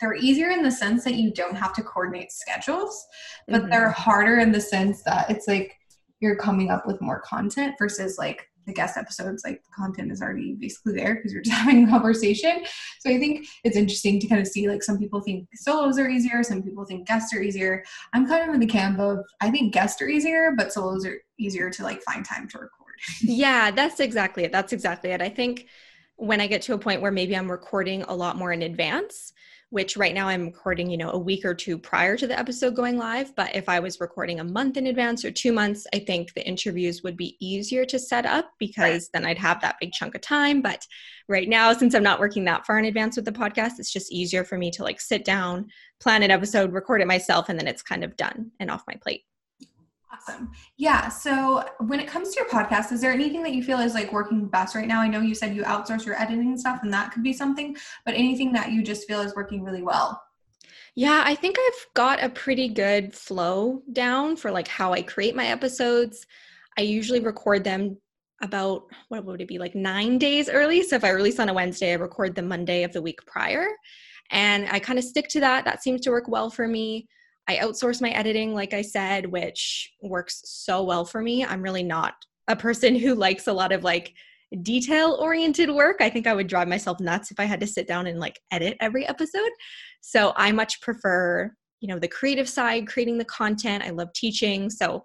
they're 0.00 0.14
easier 0.14 0.50
in 0.50 0.62
the 0.62 0.70
sense 0.70 1.04
that 1.04 1.14
you 1.14 1.32
don't 1.32 1.56
have 1.56 1.72
to 1.74 1.82
coordinate 1.82 2.32
schedules, 2.32 3.06
but 3.48 3.62
mm-hmm. 3.62 3.70
they're 3.70 3.90
harder 3.90 4.38
in 4.38 4.52
the 4.52 4.60
sense 4.60 5.02
that 5.04 5.30
it's 5.30 5.48
like 5.48 5.76
you're 6.20 6.36
coming 6.36 6.70
up 6.70 6.86
with 6.86 7.00
more 7.00 7.20
content 7.20 7.74
versus 7.78 8.18
like 8.18 8.48
the 8.66 8.72
guest 8.72 8.96
episodes 8.96 9.44
like 9.44 9.62
the 9.62 9.70
content 9.74 10.10
is 10.10 10.20
already 10.20 10.54
basically 10.54 10.92
there 10.94 11.14
because 11.14 11.32
you're 11.32 11.42
just 11.42 11.56
having 11.60 11.86
a 11.86 11.90
conversation. 11.90 12.64
So 13.00 13.10
i 13.10 13.18
think 13.18 13.46
it's 13.64 13.76
interesting 13.76 14.20
to 14.20 14.26
kind 14.26 14.40
of 14.40 14.46
see 14.46 14.68
like 14.68 14.82
some 14.82 14.98
people 14.98 15.20
think 15.20 15.48
solos 15.54 15.98
are 15.98 16.08
easier 16.08 16.42
some 16.42 16.62
people 16.62 16.84
think 16.84 17.06
guests 17.06 17.32
are 17.34 17.40
easier. 17.40 17.84
I'm 18.12 18.26
kind 18.26 18.48
of 18.48 18.54
in 18.54 18.60
the 18.60 18.66
camp 18.66 18.98
of 18.98 19.18
i 19.40 19.50
think 19.50 19.72
guests 19.72 20.02
are 20.02 20.08
easier 20.08 20.52
but 20.56 20.72
solos 20.72 21.06
are 21.06 21.16
easier 21.38 21.70
to 21.70 21.82
like 21.82 22.02
find 22.02 22.24
time 22.24 22.48
to 22.48 22.58
record. 22.58 22.72
Yeah 23.22 23.70
that's 23.70 24.00
exactly 24.00 24.44
it 24.44 24.52
that's 24.52 24.72
exactly 24.72 25.10
it. 25.10 25.22
I 25.22 25.28
think 25.28 25.66
when 26.16 26.40
i 26.40 26.46
get 26.46 26.62
to 26.62 26.74
a 26.74 26.78
point 26.78 27.02
where 27.02 27.12
maybe 27.12 27.36
i'm 27.36 27.50
recording 27.50 28.02
a 28.04 28.14
lot 28.14 28.36
more 28.36 28.52
in 28.52 28.62
advance 28.62 29.34
which 29.70 29.96
right 29.96 30.14
now 30.14 30.28
I'm 30.28 30.46
recording, 30.46 30.88
you 30.88 30.96
know, 30.96 31.10
a 31.10 31.18
week 31.18 31.44
or 31.44 31.54
two 31.54 31.76
prior 31.76 32.16
to 32.16 32.26
the 32.26 32.38
episode 32.38 32.76
going 32.76 32.96
live. 32.96 33.34
But 33.34 33.54
if 33.54 33.68
I 33.68 33.80
was 33.80 34.00
recording 34.00 34.38
a 34.38 34.44
month 34.44 34.76
in 34.76 34.86
advance 34.86 35.24
or 35.24 35.30
two 35.30 35.52
months, 35.52 35.86
I 35.92 35.98
think 35.98 36.32
the 36.32 36.46
interviews 36.46 37.02
would 37.02 37.16
be 37.16 37.36
easier 37.40 37.84
to 37.86 37.98
set 37.98 38.26
up 38.26 38.50
because 38.58 39.04
right. 39.04 39.08
then 39.12 39.26
I'd 39.26 39.38
have 39.38 39.60
that 39.62 39.76
big 39.80 39.92
chunk 39.92 40.14
of 40.14 40.20
time. 40.20 40.62
But 40.62 40.86
right 41.28 41.48
now, 41.48 41.72
since 41.72 41.94
I'm 41.94 42.02
not 42.02 42.20
working 42.20 42.44
that 42.44 42.64
far 42.64 42.78
in 42.78 42.84
advance 42.84 43.16
with 43.16 43.24
the 43.24 43.32
podcast, 43.32 43.78
it's 43.78 43.92
just 43.92 44.12
easier 44.12 44.44
for 44.44 44.56
me 44.56 44.70
to 44.72 44.84
like 44.84 45.00
sit 45.00 45.24
down, 45.24 45.66
plan 46.00 46.22
an 46.22 46.30
episode, 46.30 46.72
record 46.72 47.00
it 47.00 47.08
myself, 47.08 47.48
and 47.48 47.58
then 47.58 47.66
it's 47.66 47.82
kind 47.82 48.04
of 48.04 48.16
done 48.16 48.52
and 48.60 48.70
off 48.70 48.84
my 48.86 48.94
plate. 49.02 49.22
Awesome. 50.16 50.52
Yeah. 50.76 51.08
So 51.08 51.64
when 51.80 52.00
it 52.00 52.08
comes 52.08 52.34
to 52.34 52.40
your 52.40 52.48
podcast, 52.48 52.92
is 52.92 53.00
there 53.00 53.12
anything 53.12 53.42
that 53.42 53.52
you 53.52 53.62
feel 53.62 53.80
is 53.80 53.94
like 53.94 54.12
working 54.12 54.46
best 54.46 54.74
right 54.74 54.86
now? 54.86 55.00
I 55.00 55.08
know 55.08 55.20
you 55.20 55.34
said 55.34 55.54
you 55.54 55.62
outsource 55.62 56.06
your 56.06 56.20
editing 56.20 56.56
stuff, 56.56 56.80
and 56.82 56.92
that 56.92 57.12
could 57.12 57.22
be 57.22 57.32
something, 57.32 57.76
but 58.04 58.14
anything 58.14 58.52
that 58.52 58.72
you 58.72 58.82
just 58.82 59.06
feel 59.06 59.20
is 59.20 59.34
working 59.34 59.62
really 59.62 59.82
well? 59.82 60.22
Yeah, 60.94 61.22
I 61.26 61.34
think 61.34 61.56
I've 61.58 61.86
got 61.94 62.22
a 62.22 62.30
pretty 62.30 62.68
good 62.68 63.12
flow 63.12 63.82
down 63.92 64.36
for 64.36 64.50
like 64.50 64.68
how 64.68 64.92
I 64.92 65.02
create 65.02 65.36
my 65.36 65.46
episodes. 65.46 66.26
I 66.78 66.82
usually 66.82 67.20
record 67.20 67.64
them 67.64 67.98
about 68.42 68.84
what 69.08 69.24
would 69.24 69.40
it 69.40 69.48
be 69.48 69.58
like 69.58 69.74
nine 69.74 70.18
days 70.18 70.48
early. 70.48 70.82
So 70.82 70.96
if 70.96 71.04
I 71.04 71.10
release 71.10 71.38
on 71.38 71.48
a 71.48 71.54
Wednesday, 71.54 71.92
I 71.92 71.96
record 71.96 72.34
the 72.34 72.42
Monday 72.42 72.82
of 72.82 72.92
the 72.92 73.02
week 73.02 73.24
prior. 73.26 73.66
And 74.30 74.68
I 74.70 74.78
kind 74.78 74.98
of 74.98 75.04
stick 75.04 75.28
to 75.28 75.40
that. 75.40 75.64
That 75.64 75.82
seems 75.82 76.00
to 76.02 76.10
work 76.10 76.28
well 76.28 76.50
for 76.50 76.66
me. 76.66 77.08
I 77.48 77.56
outsource 77.56 78.00
my 78.00 78.10
editing, 78.10 78.54
like 78.54 78.74
I 78.74 78.82
said, 78.82 79.26
which 79.26 79.92
works 80.02 80.42
so 80.44 80.82
well 80.82 81.04
for 81.04 81.22
me. 81.22 81.44
I'm 81.44 81.62
really 81.62 81.82
not 81.82 82.14
a 82.48 82.56
person 82.56 82.96
who 82.96 83.14
likes 83.14 83.46
a 83.46 83.52
lot 83.52 83.72
of 83.72 83.84
like 83.84 84.12
detail 84.62 85.16
oriented 85.20 85.70
work. 85.70 85.96
I 86.00 86.10
think 86.10 86.26
I 86.26 86.34
would 86.34 86.46
drive 86.46 86.68
myself 86.68 87.00
nuts 87.00 87.30
if 87.30 87.40
I 87.40 87.44
had 87.44 87.60
to 87.60 87.66
sit 87.66 87.86
down 87.86 88.06
and 88.06 88.18
like 88.18 88.40
edit 88.50 88.76
every 88.80 89.06
episode. 89.06 89.50
So 90.00 90.32
I 90.36 90.52
much 90.52 90.80
prefer, 90.80 91.52
you 91.80 91.88
know, 91.88 91.98
the 91.98 92.08
creative 92.08 92.48
side, 92.48 92.86
creating 92.86 93.18
the 93.18 93.24
content. 93.24 93.84
I 93.84 93.90
love 93.90 94.12
teaching. 94.12 94.70
So 94.70 95.04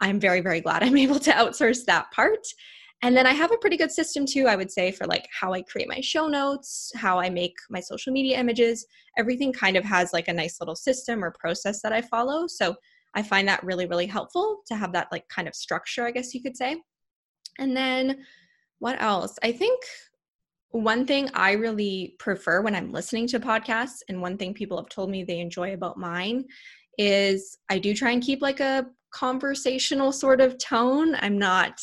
I'm 0.00 0.18
very, 0.18 0.40
very 0.40 0.60
glad 0.60 0.82
I'm 0.82 0.96
able 0.96 1.20
to 1.20 1.30
outsource 1.30 1.84
that 1.86 2.10
part. 2.12 2.46
And 3.02 3.16
then 3.16 3.26
I 3.26 3.32
have 3.32 3.50
a 3.50 3.56
pretty 3.58 3.78
good 3.78 3.90
system 3.90 4.26
too, 4.26 4.46
I 4.46 4.56
would 4.56 4.70
say, 4.70 4.92
for 4.92 5.06
like 5.06 5.26
how 5.32 5.54
I 5.54 5.62
create 5.62 5.88
my 5.88 6.00
show 6.00 6.28
notes, 6.28 6.92
how 6.94 7.18
I 7.18 7.30
make 7.30 7.54
my 7.70 7.80
social 7.80 8.12
media 8.12 8.38
images. 8.38 8.86
Everything 9.16 9.52
kind 9.52 9.76
of 9.76 9.84
has 9.84 10.12
like 10.12 10.28
a 10.28 10.32
nice 10.32 10.60
little 10.60 10.76
system 10.76 11.24
or 11.24 11.34
process 11.38 11.80
that 11.80 11.92
I 11.92 12.02
follow. 12.02 12.46
So 12.46 12.76
I 13.14 13.22
find 13.22 13.48
that 13.48 13.64
really, 13.64 13.86
really 13.86 14.06
helpful 14.06 14.60
to 14.66 14.76
have 14.76 14.92
that 14.92 15.08
like 15.10 15.26
kind 15.28 15.48
of 15.48 15.54
structure, 15.54 16.04
I 16.06 16.10
guess 16.10 16.34
you 16.34 16.42
could 16.42 16.56
say. 16.56 16.76
And 17.58 17.76
then 17.76 18.24
what 18.80 19.00
else? 19.00 19.38
I 19.42 19.52
think 19.52 19.80
one 20.72 21.06
thing 21.06 21.30
I 21.34 21.52
really 21.52 22.14
prefer 22.18 22.60
when 22.60 22.76
I'm 22.76 22.92
listening 22.92 23.26
to 23.28 23.40
podcasts, 23.40 24.02
and 24.08 24.22
one 24.22 24.36
thing 24.36 24.54
people 24.54 24.76
have 24.76 24.88
told 24.88 25.10
me 25.10 25.24
they 25.24 25.40
enjoy 25.40 25.74
about 25.74 25.98
mine 25.98 26.44
is 26.98 27.58
I 27.68 27.78
do 27.78 27.94
try 27.94 28.12
and 28.12 28.22
keep 28.22 28.40
like 28.42 28.60
a 28.60 28.86
conversational 29.12 30.12
sort 30.12 30.40
of 30.40 30.58
tone. 30.58 31.16
I'm 31.16 31.38
not 31.38 31.80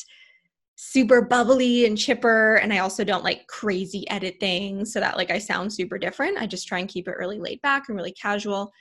super 0.80 1.24
bubbly 1.24 1.88
and 1.88 1.98
chipper 1.98 2.58
and 2.58 2.72
i 2.72 2.78
also 2.78 3.04
don't 3.04 3.24
like 3.24 3.48
crazy 3.48 4.08
edit 4.12 4.36
things 4.40 4.94
so 4.94 5.00
that 5.00 5.18
like 5.18 5.32
i 5.32 5.40
sound 5.40 5.74
super 5.74 5.98
different. 5.98 6.38
I 6.38 6.46
just 6.46 6.68
try 6.68 6.78
and 6.78 6.88
keep 6.88 7.08
it 7.08 7.18
really 7.18 7.40
laid 7.40 7.60
back 7.64 7.90
and 7.90 7.98
really 7.98 8.12
casual. 8.12 8.72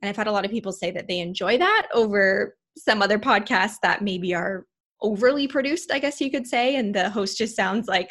And 0.00 0.08
i've 0.10 0.16
had 0.16 0.26
a 0.26 0.32
lot 0.32 0.44
of 0.44 0.50
people 0.50 0.70
say 0.70 0.90
that 0.90 1.08
they 1.08 1.18
enjoy 1.18 1.56
that 1.56 1.88
over 1.94 2.58
some 2.76 3.00
other 3.00 3.18
podcasts 3.18 3.76
that 3.82 4.02
maybe 4.02 4.34
are 4.34 4.66
overly 5.00 5.48
produced 5.48 5.90
i 5.92 5.98
guess 5.98 6.20
you 6.20 6.30
could 6.30 6.46
say 6.46 6.76
and 6.76 6.94
the 6.94 7.08
host 7.08 7.38
just 7.38 7.56
sounds 7.56 7.88
like 7.88 8.10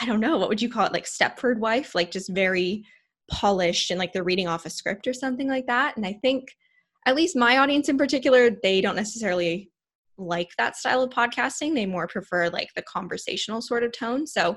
i 0.00 0.04
don't 0.04 0.20
know 0.20 0.36
what 0.36 0.48
would 0.48 0.60
you 0.60 0.68
call 0.68 0.86
it 0.86 0.92
like 0.92 1.04
stepford 1.06 1.58
wife? 1.58 1.94
Like 1.94 2.10
just 2.10 2.30
very 2.34 2.84
polished 3.30 3.92
and 3.92 3.98
like 3.98 4.12
they're 4.12 4.24
reading 4.24 4.48
off 4.48 4.66
a 4.66 4.70
script 4.70 5.06
or 5.06 5.12
something 5.12 5.48
like 5.48 5.68
that. 5.68 5.96
And 5.96 6.04
i 6.04 6.14
think 6.14 6.48
at 7.06 7.14
least 7.14 7.36
my 7.36 7.58
audience 7.58 7.88
in 7.88 7.96
particular 7.96 8.50
they 8.50 8.80
don't 8.80 8.96
necessarily 8.96 9.70
like 10.18 10.50
that 10.58 10.76
style 10.76 11.02
of 11.02 11.10
podcasting. 11.10 11.74
They 11.74 11.86
more 11.86 12.06
prefer 12.06 12.48
like 12.48 12.68
the 12.74 12.82
conversational 12.82 13.60
sort 13.60 13.82
of 13.82 13.92
tone. 13.92 14.26
So 14.26 14.56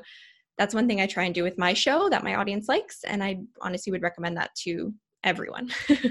that's 0.58 0.76
one 0.76 0.88
thing 0.88 1.02
I 1.02 1.08
try 1.08 1.24
and 1.24 1.34
do 1.34 1.44
with 1.44 1.58
my 1.58 1.74
show 1.74 2.10
that 2.10 2.24
my 2.24 2.36
audience 2.36 2.68
likes. 2.68 3.04
And 3.04 3.24
I 3.24 3.38
honestly 3.62 3.92
would 3.92 4.02
recommend 4.02 4.38
that 4.38 4.52
to 4.64 4.94
everyone. 5.24 5.70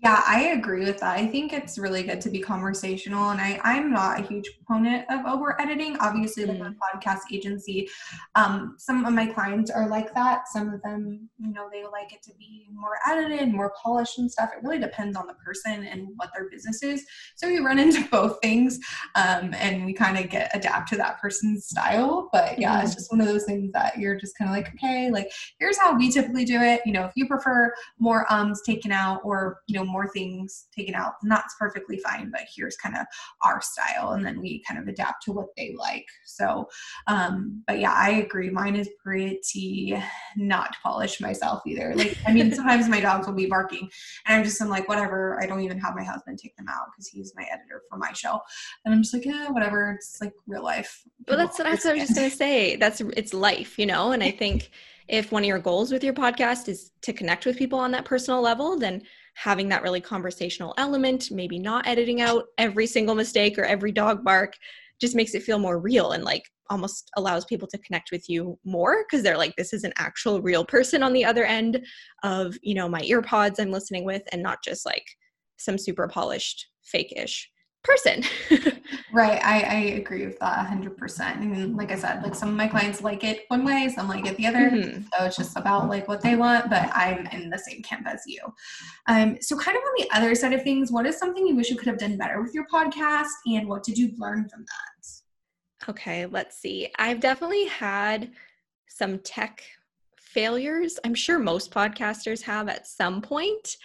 Yeah, 0.00 0.20
I 0.26 0.48
agree 0.48 0.84
with 0.84 0.98
that. 0.98 1.16
I 1.16 1.26
think 1.26 1.52
it's 1.52 1.78
really 1.78 2.02
good 2.02 2.20
to 2.22 2.30
be 2.30 2.40
conversational, 2.40 3.30
and 3.30 3.40
I 3.40 3.60
I'm 3.62 3.92
not 3.92 4.18
a 4.18 4.22
huge 4.22 4.50
proponent 4.56 5.04
of 5.08 5.24
over 5.26 5.60
editing. 5.60 5.96
Obviously, 5.98 6.44
like 6.44 6.58
mm. 6.58 6.74
a 6.74 6.96
podcast 6.96 7.20
agency, 7.32 7.88
um, 8.34 8.74
some 8.78 9.04
of 9.04 9.12
my 9.12 9.26
clients 9.26 9.70
are 9.70 9.88
like 9.88 10.12
that. 10.14 10.48
Some 10.48 10.72
of 10.72 10.82
them, 10.82 11.28
you 11.38 11.52
know, 11.52 11.68
they 11.72 11.84
like 11.84 12.12
it 12.12 12.22
to 12.24 12.32
be 12.36 12.66
more 12.72 12.96
edited, 13.08 13.52
more 13.52 13.72
polished, 13.80 14.18
and 14.18 14.30
stuff. 14.30 14.50
It 14.56 14.64
really 14.64 14.80
depends 14.80 15.16
on 15.16 15.28
the 15.28 15.34
person 15.34 15.84
and 15.84 16.08
what 16.16 16.30
their 16.34 16.48
business 16.50 16.82
is. 16.82 17.04
So 17.36 17.46
we 17.46 17.58
run 17.58 17.78
into 17.84 18.08
both 18.08 18.38
things, 18.42 18.80
um, 19.14 19.54
and 19.54 19.84
we 19.84 19.92
kind 19.92 20.18
of 20.18 20.28
get 20.28 20.50
adapt 20.52 20.88
to 20.90 20.96
that 20.96 21.20
person's 21.20 21.66
style. 21.66 22.28
But 22.32 22.58
yeah, 22.58 22.80
mm. 22.80 22.84
it's 22.84 22.94
just 22.94 23.12
one 23.12 23.20
of 23.20 23.28
those 23.28 23.44
things 23.44 23.70
that 23.72 23.98
you're 23.98 24.16
just 24.16 24.36
kind 24.36 24.50
of 24.50 24.56
like, 24.56 24.74
okay, 24.74 25.12
like 25.12 25.30
here's 25.60 25.78
how 25.78 25.96
we 25.96 26.10
typically 26.10 26.44
do 26.44 26.60
it. 26.60 26.80
You 26.84 26.92
know, 26.92 27.04
if 27.04 27.12
you 27.14 27.28
prefer 27.28 27.72
more 28.00 28.30
ums 28.32 28.62
taken 28.62 28.90
out, 28.90 29.20
or 29.22 29.60
you 29.68 29.76
know 29.76 29.81
more 29.84 30.08
things 30.08 30.66
taken 30.74 30.94
out, 30.94 31.14
and 31.22 31.30
that's 31.30 31.54
perfectly 31.58 31.98
fine. 31.98 32.30
But 32.30 32.42
here's 32.54 32.76
kind 32.76 32.96
of 32.96 33.06
our 33.44 33.60
style, 33.60 34.12
and 34.12 34.24
then 34.24 34.40
we 34.40 34.62
kind 34.66 34.80
of 34.80 34.88
adapt 34.88 35.22
to 35.24 35.32
what 35.32 35.48
they 35.56 35.74
like. 35.76 36.06
So, 36.26 36.68
um, 37.06 37.62
but 37.66 37.78
yeah, 37.80 37.92
I 37.92 38.10
agree. 38.10 38.50
Mine 38.50 38.76
is 38.76 38.88
pretty 39.02 39.40
not 40.36 40.76
polished 40.82 41.20
myself 41.20 41.62
either. 41.66 41.94
Like, 42.02 42.16
I 42.26 42.32
mean, 42.32 42.52
sometimes 42.52 42.88
my 42.88 43.00
dogs 43.00 43.26
will 43.26 43.34
be 43.34 43.46
barking, 43.46 43.88
and 44.26 44.38
I'm 44.38 44.44
just 44.44 44.60
I'm 44.60 44.68
like, 44.68 44.88
whatever. 44.88 45.40
I 45.40 45.46
don't 45.46 45.60
even 45.60 45.78
have 45.78 45.94
my 45.94 46.02
husband 46.02 46.38
take 46.38 46.56
them 46.56 46.66
out 46.68 46.86
because 46.90 47.06
he's 47.06 47.32
my 47.36 47.44
editor 47.52 47.82
for 47.88 47.96
my 47.96 48.12
show, 48.12 48.40
and 48.84 48.94
I'm 48.94 49.02
just 49.02 49.14
like, 49.14 49.24
yeah, 49.24 49.50
whatever. 49.50 49.92
It's 49.92 50.18
like 50.20 50.32
real 50.46 50.64
life. 50.64 51.02
But 51.26 51.36
that's 51.36 51.58
what, 51.58 51.64
that's 51.64 51.84
what 51.84 51.92
I 51.92 51.98
was 51.98 52.08
just 52.08 52.16
gonna 52.16 52.30
say. 52.30 52.76
That's 52.76 53.00
it's 53.00 53.32
life, 53.32 53.78
you 53.78 53.86
know. 53.86 54.12
And 54.12 54.22
I 54.22 54.30
think 54.30 54.70
if 55.08 55.30
one 55.30 55.42
of 55.42 55.46
your 55.46 55.58
goals 55.58 55.92
with 55.92 56.02
your 56.02 56.14
podcast 56.14 56.68
is 56.68 56.90
to 57.02 57.12
connect 57.12 57.46
with 57.46 57.58
people 57.58 57.78
on 57.78 57.90
that 57.92 58.04
personal 58.04 58.40
level, 58.40 58.78
then 58.78 59.02
having 59.34 59.68
that 59.68 59.82
really 59.82 60.00
conversational 60.00 60.74
element, 60.78 61.30
maybe 61.30 61.58
not 61.58 61.86
editing 61.86 62.20
out 62.20 62.44
every 62.58 62.86
single 62.86 63.14
mistake 63.14 63.58
or 63.58 63.64
every 63.64 63.92
dog 63.92 64.24
bark, 64.24 64.54
just 65.00 65.16
makes 65.16 65.34
it 65.34 65.42
feel 65.42 65.58
more 65.58 65.78
real 65.78 66.12
and 66.12 66.22
like 66.22 66.44
almost 66.70 67.10
allows 67.16 67.44
people 67.44 67.68
to 67.68 67.78
connect 67.78 68.10
with 68.10 68.28
you 68.28 68.58
more 68.64 69.04
because 69.04 69.22
they're 69.22 69.36
like 69.36 69.54
this 69.56 69.72
is 69.72 69.84
an 69.84 69.92
actual 69.98 70.40
real 70.40 70.64
person 70.64 71.02
on 71.02 71.12
the 71.12 71.24
other 71.24 71.44
end 71.44 71.84
of 72.22 72.56
you 72.62 72.74
know 72.74 72.88
my 72.88 73.02
earpods 73.02 73.58
i'm 73.58 73.70
listening 73.70 74.04
with 74.04 74.22
and 74.32 74.42
not 74.42 74.62
just 74.64 74.86
like 74.86 75.04
some 75.58 75.76
super 75.76 76.08
polished 76.08 76.68
fake-ish 76.84 77.50
person. 77.82 78.22
right. 79.12 79.42
I, 79.42 79.60
I 79.60 79.78
agree 79.96 80.24
with 80.26 80.38
that 80.38 80.68
100%. 80.68 81.20
And 81.20 81.76
like 81.76 81.90
I 81.90 81.96
said, 81.96 82.22
like 82.22 82.34
some 82.34 82.48
of 82.48 82.54
my 82.54 82.68
clients 82.68 83.02
like 83.02 83.24
it 83.24 83.44
one 83.48 83.64
way, 83.64 83.88
some 83.94 84.08
like 84.08 84.26
it 84.26 84.36
the 84.36 84.46
other. 84.46 84.70
Mm-hmm. 84.70 85.02
So 85.02 85.24
it's 85.24 85.36
just 85.36 85.56
about 85.56 85.88
like 85.88 86.06
what 86.08 86.22
they 86.22 86.36
want, 86.36 86.70
but 86.70 86.90
I'm 86.94 87.26
in 87.28 87.50
the 87.50 87.58
same 87.58 87.82
camp 87.82 88.06
as 88.06 88.22
you. 88.26 88.40
Um, 89.08 89.38
so 89.40 89.56
kind 89.56 89.76
of 89.76 89.82
on 89.82 89.92
the 89.98 90.16
other 90.16 90.34
side 90.34 90.52
of 90.52 90.62
things, 90.62 90.92
what 90.92 91.06
is 91.06 91.18
something 91.18 91.46
you 91.46 91.56
wish 91.56 91.70
you 91.70 91.76
could 91.76 91.88
have 91.88 91.98
done 91.98 92.16
better 92.16 92.40
with 92.40 92.54
your 92.54 92.66
podcast 92.72 93.30
and 93.46 93.68
what 93.68 93.82
did 93.82 93.98
you 93.98 94.12
learn 94.16 94.48
from 94.48 94.60
that? 94.60 95.88
Okay, 95.88 96.26
let's 96.26 96.56
see. 96.58 96.88
I've 96.98 97.18
definitely 97.18 97.64
had 97.64 98.30
some 98.86 99.18
tech 99.18 99.64
failures. 100.16 100.98
I'm 101.04 101.14
sure 101.14 101.38
most 101.38 101.72
podcasters 101.72 102.42
have 102.42 102.68
at 102.68 102.86
some 102.86 103.20
point. 103.20 103.76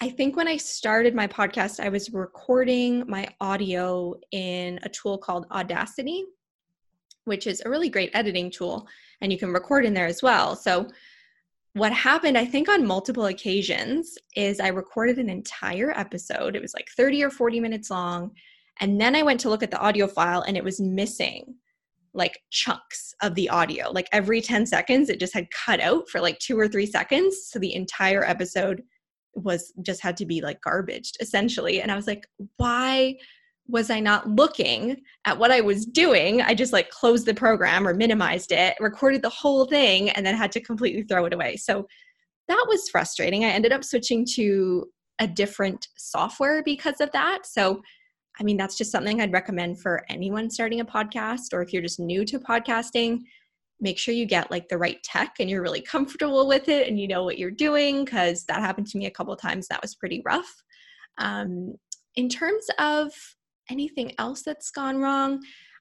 I 0.00 0.08
think 0.08 0.36
when 0.36 0.46
I 0.46 0.56
started 0.56 1.14
my 1.14 1.26
podcast, 1.26 1.80
I 1.80 1.88
was 1.88 2.12
recording 2.12 3.02
my 3.08 3.26
audio 3.40 4.14
in 4.30 4.78
a 4.84 4.88
tool 4.88 5.18
called 5.18 5.46
Audacity, 5.50 6.24
which 7.24 7.48
is 7.48 7.60
a 7.64 7.70
really 7.70 7.88
great 7.88 8.10
editing 8.14 8.48
tool, 8.48 8.86
and 9.20 9.32
you 9.32 9.38
can 9.38 9.52
record 9.52 9.84
in 9.84 9.94
there 9.94 10.06
as 10.06 10.22
well. 10.22 10.54
So, 10.54 10.88
what 11.74 11.92
happened, 11.92 12.38
I 12.38 12.44
think, 12.44 12.68
on 12.68 12.86
multiple 12.86 13.26
occasions 13.26 14.16
is 14.36 14.58
I 14.60 14.68
recorded 14.68 15.18
an 15.18 15.28
entire 15.28 15.92
episode. 15.96 16.56
It 16.56 16.62
was 16.62 16.74
like 16.74 16.88
30 16.96 17.24
or 17.24 17.30
40 17.30 17.60
minutes 17.60 17.90
long. 17.90 18.32
And 18.80 19.00
then 19.00 19.14
I 19.14 19.22
went 19.22 19.38
to 19.40 19.50
look 19.50 19.62
at 19.62 19.70
the 19.70 19.78
audio 19.78 20.06
file 20.06 20.42
and 20.42 20.56
it 20.56 20.64
was 20.64 20.80
missing 20.80 21.54
like 22.14 22.40
chunks 22.50 23.14
of 23.22 23.34
the 23.34 23.48
audio. 23.50 23.90
Like 23.90 24.08
every 24.12 24.40
10 24.40 24.66
seconds, 24.66 25.08
it 25.08 25.20
just 25.20 25.34
had 25.34 25.50
cut 25.50 25.78
out 25.78 26.08
for 26.08 26.20
like 26.20 26.38
two 26.38 26.58
or 26.58 26.66
three 26.66 26.86
seconds. 26.86 27.48
So 27.48 27.58
the 27.58 27.74
entire 27.74 28.24
episode 28.24 28.82
was 29.38 29.72
just 29.82 30.02
had 30.02 30.16
to 30.18 30.26
be 30.26 30.40
like 30.40 30.60
garbaged 30.60 31.16
essentially. 31.20 31.80
And 31.80 31.90
i 31.90 31.96
was 31.96 32.06
like 32.06 32.26
why 32.56 33.16
was 33.70 33.90
i 33.90 34.00
not 34.00 34.26
looking 34.28 34.96
at 35.26 35.38
what 35.38 35.50
i 35.50 35.60
was 35.60 35.84
doing? 35.86 36.40
I 36.42 36.54
just 36.54 36.72
like 36.72 36.90
closed 36.90 37.26
the 37.26 37.34
program 37.34 37.86
or 37.86 37.94
minimized 37.94 38.52
it 38.52 38.76
recorded 38.80 39.22
the 39.22 39.28
whole 39.30 39.66
thing 39.66 40.10
and 40.10 40.24
then 40.24 40.34
had 40.34 40.52
to 40.52 40.60
completely 40.60 41.02
throw 41.02 41.26
it 41.26 41.32
away. 41.34 41.56
So 41.56 41.86
that 42.48 42.64
was 42.68 42.88
frustrating. 42.88 43.44
I 43.44 43.48
ended 43.48 43.72
up 43.72 43.84
switching 43.84 44.26
to 44.34 44.86
a 45.18 45.26
different 45.26 45.88
software 45.96 46.62
because 46.62 47.00
of 47.00 47.10
that. 47.12 47.44
So 47.44 47.82
i 48.40 48.42
mean 48.42 48.56
that's 48.56 48.78
just 48.78 48.92
something 48.92 49.20
i'd 49.20 49.32
recommend 49.32 49.80
for 49.80 50.04
anyone 50.08 50.50
starting 50.50 50.80
a 50.80 50.84
podcast 50.84 51.52
or 51.52 51.62
if 51.62 51.72
you're 51.72 51.82
just 51.82 52.00
new 52.00 52.24
to 52.24 52.38
podcasting 52.38 53.20
make 53.80 53.98
sure 53.98 54.14
you 54.14 54.26
get 54.26 54.50
like 54.50 54.68
the 54.68 54.78
right 54.78 55.02
tech 55.02 55.36
and 55.38 55.48
you're 55.48 55.62
really 55.62 55.80
comfortable 55.80 56.48
with 56.48 56.68
it 56.68 56.88
and 56.88 56.98
you 56.98 57.06
know 57.06 57.24
what 57.24 57.38
you're 57.38 57.50
doing 57.50 58.04
because 58.04 58.44
that 58.44 58.60
happened 58.60 58.86
to 58.86 58.98
me 58.98 59.06
a 59.06 59.10
couple 59.10 59.34
times 59.36 59.68
that 59.68 59.82
was 59.82 59.94
pretty 59.94 60.22
rough. 60.24 60.52
Um, 61.18 61.74
in 62.16 62.28
terms 62.28 62.66
of 62.78 63.12
anything 63.70 64.12
else 64.18 64.42
that's 64.42 64.70
gone 64.70 64.98
wrong 64.98 65.40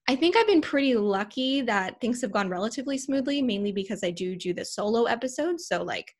i 0.10 0.16
think 0.16 0.36
i've 0.36 0.48
been 0.48 0.62
pretty 0.62 0.96
lucky 0.96 1.62
that 1.62 2.00
things 2.02 2.22
have 2.22 2.32
gone 2.32 2.50
relatively 2.50 2.98
smoothly 2.98 3.42
mainly 3.42 3.72
because 3.72 4.04
i 4.04 4.12
do 4.12 4.36
do 4.36 4.54
the 4.54 4.66
solo 4.66 5.06
episodes. 5.06 5.68
So 5.68 5.84
like 5.84 6.14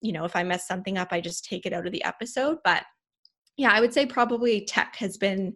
you 0.00 0.12
know 0.12 0.24
if 0.24 0.36
i 0.36 0.42
mess 0.42 0.66
something 0.66 0.98
up 0.98 1.08
i 1.10 1.20
just 1.20 1.44
take 1.44 1.64
it 1.64 1.72
out 1.72 1.86
of 1.86 1.92
the 1.92 2.04
episode. 2.04 2.58
But 2.64 2.84
yeah 3.56 3.70
i 3.72 3.80
would 3.80 3.94
say 3.94 4.04
probably 4.04 4.64
tech 4.64 4.96
has 4.96 5.16
been 5.16 5.54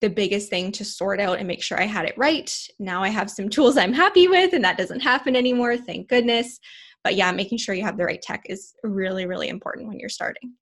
the 0.00 0.10
biggest 0.10 0.50
thing 0.50 0.72
to 0.72 0.84
sort 0.84 1.20
out 1.20 1.38
and 1.38 1.48
make 1.48 1.62
sure 1.62 1.80
I 1.80 1.86
had 1.86 2.04
it 2.04 2.18
right. 2.18 2.54
Now 2.78 3.02
I 3.02 3.08
have 3.08 3.30
some 3.30 3.48
tools 3.48 3.76
I'm 3.76 3.92
happy 3.92 4.28
with, 4.28 4.52
and 4.52 4.64
that 4.64 4.78
doesn't 4.78 5.00
happen 5.00 5.34
anymore, 5.34 5.76
thank 5.76 6.08
goodness. 6.08 6.60
But 7.02 7.14
yeah, 7.14 7.32
making 7.32 7.58
sure 7.58 7.74
you 7.74 7.84
have 7.84 7.96
the 7.96 8.04
right 8.04 8.20
tech 8.20 8.42
is 8.46 8.74
really, 8.82 9.26
really 9.26 9.48
important 9.48 9.88
when 9.88 9.98
you're 9.98 10.08
starting. 10.08 10.54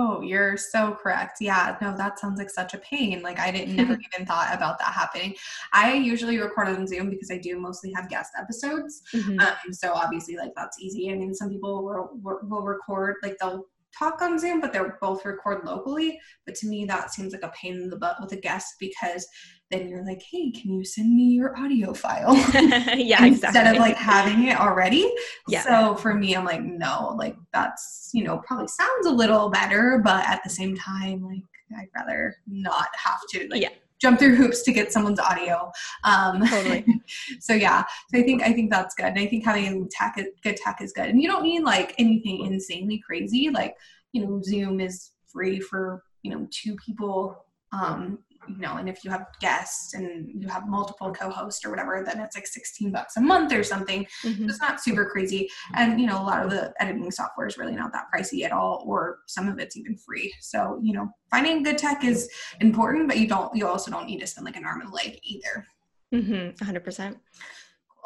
Oh, 0.00 0.20
you're 0.20 0.56
so 0.56 0.96
correct. 1.02 1.38
Yeah, 1.40 1.76
no, 1.82 1.96
that 1.96 2.20
sounds 2.20 2.38
like 2.38 2.50
such 2.50 2.72
a 2.72 2.78
pain. 2.78 3.20
Like 3.20 3.40
I 3.40 3.50
didn't 3.50 3.74
never 3.74 3.94
even 4.14 4.26
thought 4.26 4.54
about 4.54 4.78
that 4.78 4.92
happening. 4.92 5.34
I 5.72 5.94
usually 5.94 6.38
record 6.38 6.68
on 6.68 6.86
Zoom 6.86 7.10
because 7.10 7.32
I 7.32 7.38
do 7.38 7.58
mostly 7.58 7.92
have 7.94 8.08
guest 8.08 8.32
episodes. 8.38 9.02
Mm-hmm. 9.12 9.40
Um, 9.40 9.72
so 9.72 9.92
obviously, 9.92 10.36
like 10.36 10.52
that's 10.54 10.78
easy. 10.78 11.10
I 11.10 11.14
mean, 11.14 11.34
some 11.34 11.50
people 11.50 11.84
will, 11.84 12.10
will 12.22 12.62
record 12.62 13.16
like 13.24 13.38
they'll 13.40 13.64
talk 13.98 14.22
on 14.22 14.38
Zoom, 14.38 14.60
but 14.60 14.72
they're 14.72 14.98
both 15.00 15.24
record 15.24 15.64
locally. 15.64 16.18
But 16.46 16.54
to 16.56 16.66
me, 16.66 16.84
that 16.86 17.12
seems 17.12 17.32
like 17.32 17.42
a 17.42 17.52
pain 17.60 17.74
in 17.74 17.90
the 17.90 17.96
butt 17.96 18.16
with 18.20 18.32
a 18.32 18.36
guest 18.36 18.74
because 18.78 19.26
then 19.70 19.88
you're 19.88 20.04
like, 20.04 20.22
hey, 20.30 20.50
can 20.50 20.72
you 20.72 20.84
send 20.84 21.14
me 21.14 21.24
your 21.24 21.58
audio 21.58 21.92
file? 21.92 22.34
yeah, 22.96 23.24
Instead 23.24 23.48
exactly. 23.48 23.76
of 23.76 23.82
like 23.82 23.96
having 23.96 24.48
it 24.48 24.58
already. 24.58 25.12
Yeah. 25.48 25.62
So 25.62 25.96
for 25.96 26.14
me, 26.14 26.34
I'm 26.34 26.44
like, 26.44 26.62
no, 26.62 27.14
like 27.18 27.36
that's, 27.52 28.10
you 28.14 28.24
know, 28.24 28.38
probably 28.46 28.68
sounds 28.68 29.06
a 29.06 29.12
little 29.12 29.50
better, 29.50 30.00
but 30.02 30.26
at 30.26 30.40
the 30.44 30.50
same 30.50 30.76
time, 30.76 31.22
like 31.22 31.42
I'd 31.76 31.88
rather 31.94 32.34
not 32.46 32.88
have 32.96 33.20
to 33.32 33.46
like 33.50 33.60
yeah 33.60 33.68
jump 34.00 34.18
through 34.18 34.36
hoops 34.36 34.62
to 34.62 34.72
get 34.72 34.92
someone's 34.92 35.20
audio. 35.20 35.70
Um, 36.04 36.46
totally. 36.46 36.84
so 37.40 37.54
yeah, 37.54 37.84
so 38.10 38.18
I 38.18 38.22
think 38.22 38.42
I 38.42 38.52
think 38.52 38.70
that's 38.70 38.94
good. 38.94 39.06
And 39.06 39.18
I 39.18 39.26
think 39.26 39.44
having 39.44 39.88
tech, 39.90 40.18
good 40.42 40.56
tech 40.56 40.80
is 40.80 40.92
good. 40.92 41.08
And 41.08 41.20
you 41.20 41.28
don't 41.28 41.42
need 41.42 41.62
like 41.62 41.94
anything 41.98 42.44
insanely 42.46 43.02
crazy. 43.04 43.50
Like 43.50 43.74
you 44.12 44.24
know, 44.24 44.40
Zoom 44.42 44.80
is 44.80 45.10
free 45.26 45.60
for 45.60 46.02
you 46.22 46.30
know 46.30 46.46
two 46.50 46.76
people. 46.76 47.44
Um, 47.72 48.20
you 48.56 48.62
know, 48.62 48.76
and 48.76 48.88
if 48.88 49.04
you 49.04 49.10
have 49.10 49.26
guests 49.40 49.94
and 49.94 50.28
you 50.40 50.48
have 50.48 50.68
multiple 50.68 51.12
co-hosts 51.12 51.64
or 51.64 51.70
whatever, 51.70 52.02
then 52.04 52.20
it's 52.20 52.36
like 52.36 52.46
16 52.46 52.90
bucks 52.90 53.16
a 53.16 53.20
month 53.20 53.52
or 53.52 53.62
something. 53.62 54.06
Mm-hmm. 54.24 54.48
It's 54.48 54.60
not 54.60 54.80
super 54.80 55.06
crazy. 55.06 55.48
And, 55.74 56.00
you 56.00 56.06
know, 56.06 56.20
a 56.20 56.24
lot 56.24 56.44
of 56.44 56.50
the 56.50 56.72
editing 56.80 57.10
software 57.10 57.46
is 57.46 57.58
really 57.58 57.74
not 57.74 57.92
that 57.92 58.06
pricey 58.14 58.44
at 58.44 58.52
all, 58.52 58.84
or 58.86 59.20
some 59.26 59.48
of 59.48 59.58
it's 59.58 59.76
even 59.76 59.96
free. 59.96 60.32
So, 60.40 60.78
you 60.82 60.92
know, 60.92 61.08
finding 61.30 61.62
good 61.62 61.78
tech 61.78 62.04
is 62.04 62.28
important, 62.60 63.08
but 63.08 63.18
you 63.18 63.26
don't, 63.26 63.54
you 63.54 63.66
also 63.66 63.90
don't 63.90 64.06
need 64.06 64.20
to 64.20 64.26
spend 64.26 64.44
like 64.44 64.56
an 64.56 64.64
arm 64.64 64.80
and 64.80 64.90
a 64.90 64.94
leg 64.94 65.18
either. 65.22 65.66
Mm-hmm. 66.14 66.64
100%. 66.64 67.16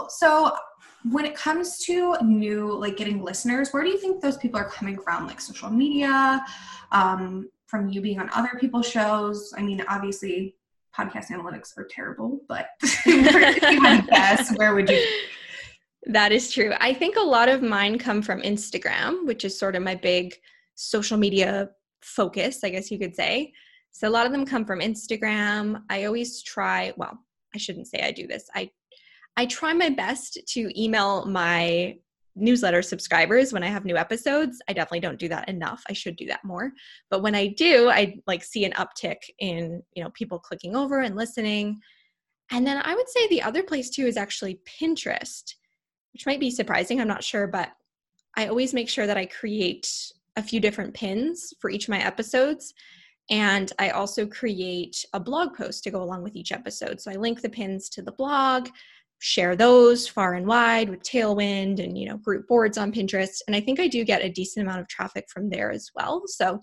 So 0.09 0.53
when 1.11 1.25
it 1.25 1.35
comes 1.35 1.79
to 1.79 2.17
new 2.23 2.73
like 2.73 2.97
getting 2.97 3.23
listeners 3.23 3.73
where 3.73 3.83
do 3.83 3.91
you 3.91 3.99
think 3.99 4.23
those 4.23 4.37
people 4.37 4.59
are 4.59 4.69
coming 4.69 4.97
from 4.97 5.27
like 5.27 5.41
social 5.41 5.69
media 5.69 6.45
um, 6.93 7.49
from 7.73 7.89
you 7.89 8.03
being 8.03 8.21
on 8.21 8.29
other 8.35 8.51
people's 8.61 8.87
shows? 8.87 9.55
I 9.57 9.63
mean, 9.63 9.83
obviously, 9.89 10.55
podcast 10.95 11.31
analytics 11.31 11.77
are 11.79 11.89
terrible, 11.91 12.43
but 12.47 12.69
if 12.83 13.07
you 13.07 13.83
had 13.83 14.07
guess, 14.09 14.55
where 14.57 14.75
would 14.75 14.91
you? 14.91 15.03
That 16.05 16.33
is 16.33 16.53
true. 16.53 16.75
I 16.81 16.93
think 16.93 17.17
a 17.17 17.23
lot 17.23 17.49
of 17.49 17.63
mine 17.63 17.99
come 17.99 18.21
from 18.21 18.43
Instagram, 18.43 19.25
which 19.25 19.47
is 19.47 19.59
sort 19.59 19.75
of 19.75 19.83
my 19.83 19.95
big 19.95 20.35
social 20.75 21.17
media 21.17 21.71
focus, 22.03 22.63
I 22.63 22.69
guess 22.69 22.91
you 22.91 22.99
could 22.99 23.17
say. 23.17 23.55
So 23.93 24.07
a 24.07 24.11
lot 24.11 24.27
of 24.27 24.33
them 24.33 24.45
come 24.45 24.67
from 24.67 24.81
Instagram. 24.81 25.81
I 25.89 26.05
always 26.05 26.43
try, 26.43 26.93
well, 26.99 27.19
I 27.55 27.59
shouldn't 27.59 27.87
say 27.87 28.01
I 28.03 28.11
do 28.11 28.27
this. 28.27 28.51
I 28.55 28.71
I 29.35 29.47
try 29.47 29.73
my 29.73 29.89
best 29.89 30.39
to 30.49 30.83
email 30.83 31.25
my 31.25 31.97
newsletter 32.35 32.83
subscribers 32.83 33.53
when 33.53 33.63
I 33.63 33.69
have 33.69 33.85
new 33.85 33.97
episodes. 33.97 34.61
I 34.69 34.73
definitely 34.73 35.01
don't 35.01 35.19
do 35.19 35.29
that 35.29 35.49
enough. 35.49 35.83
I 35.89 35.93
should 35.93 36.17
do 36.17 36.27
that 36.27 36.45
more. 36.45 36.73
But 37.11 37.23
when 37.23 37.35
I 37.35 37.49
do, 37.49 37.91
I 37.91 38.17
like 38.27 38.43
see 38.43 38.65
an 38.65 38.73
uptick 38.73 39.19
in, 39.39 39.83
you 39.95 40.03
know, 40.03 40.11
people 40.11 40.39
clicking 40.39 40.75
over 40.75 41.01
and 41.01 41.17
listening. 41.17 41.81
And 42.51 42.67
then 42.67 42.81
I 42.85 42.95
would 42.95 43.09
say 43.09 43.29
the 43.29 43.43
other 43.43 43.63
place 43.63 43.91
too 43.91 44.07
is 44.07 44.17
actually 44.17 44.61
Pinterest, 44.81 45.55
which 46.13 46.27
might 46.27 46.41
be 46.41 46.51
surprising, 46.51 47.01
I'm 47.01 47.09
not 47.09 47.25
sure, 47.25 47.47
but 47.47 47.71
I 48.37 48.47
always 48.47 48.75
make 48.75 48.89
sure 48.89 49.07
that 49.07 49.19
I 49.19 49.27
create 49.27 49.91
a 50.37 50.43
few 50.43 50.61
different 50.61 50.95
pins 50.95 51.53
for 51.61 51.71
each 51.71 51.85
of 51.85 51.91
my 51.91 52.03
episodes. 52.03 52.73
And 53.31 53.73
I 53.79 53.91
also 53.91 54.27
create 54.27 55.05
a 55.13 55.21
blog 55.21 55.57
post 55.57 55.85
to 55.85 55.91
go 55.91 56.03
along 56.03 56.23
with 56.23 56.35
each 56.35 56.53
episode. 56.53 57.01
So 57.01 57.11
I 57.11 57.17
link 57.17 57.41
the 57.41 57.49
pins 57.49 57.89
to 57.91 58.03
the 58.03 58.13
blog, 58.13 58.69
share 59.25 59.55
those 59.55 60.09
far 60.09 60.35
and 60.35 60.45
wide 60.45 60.91
with 60.91 61.01
Tailwind 61.05 61.83
and 61.83 61.97
you 61.97 62.09
know 62.09 62.17
group 62.17 62.49
boards 62.49 62.77
on 62.77 62.93
Pinterest. 62.93 63.41
And 63.47 63.55
I 63.55 63.61
think 63.61 63.79
I 63.79 63.87
do 63.87 64.05
get 64.05 64.21
a 64.21 64.29
decent 64.29 64.67
amount 64.67 64.81
of 64.81 64.89
traffic 64.89 65.27
from 65.29 65.49
there 65.49 65.71
as 65.71 65.91
well. 65.95 66.25
So 66.27 66.59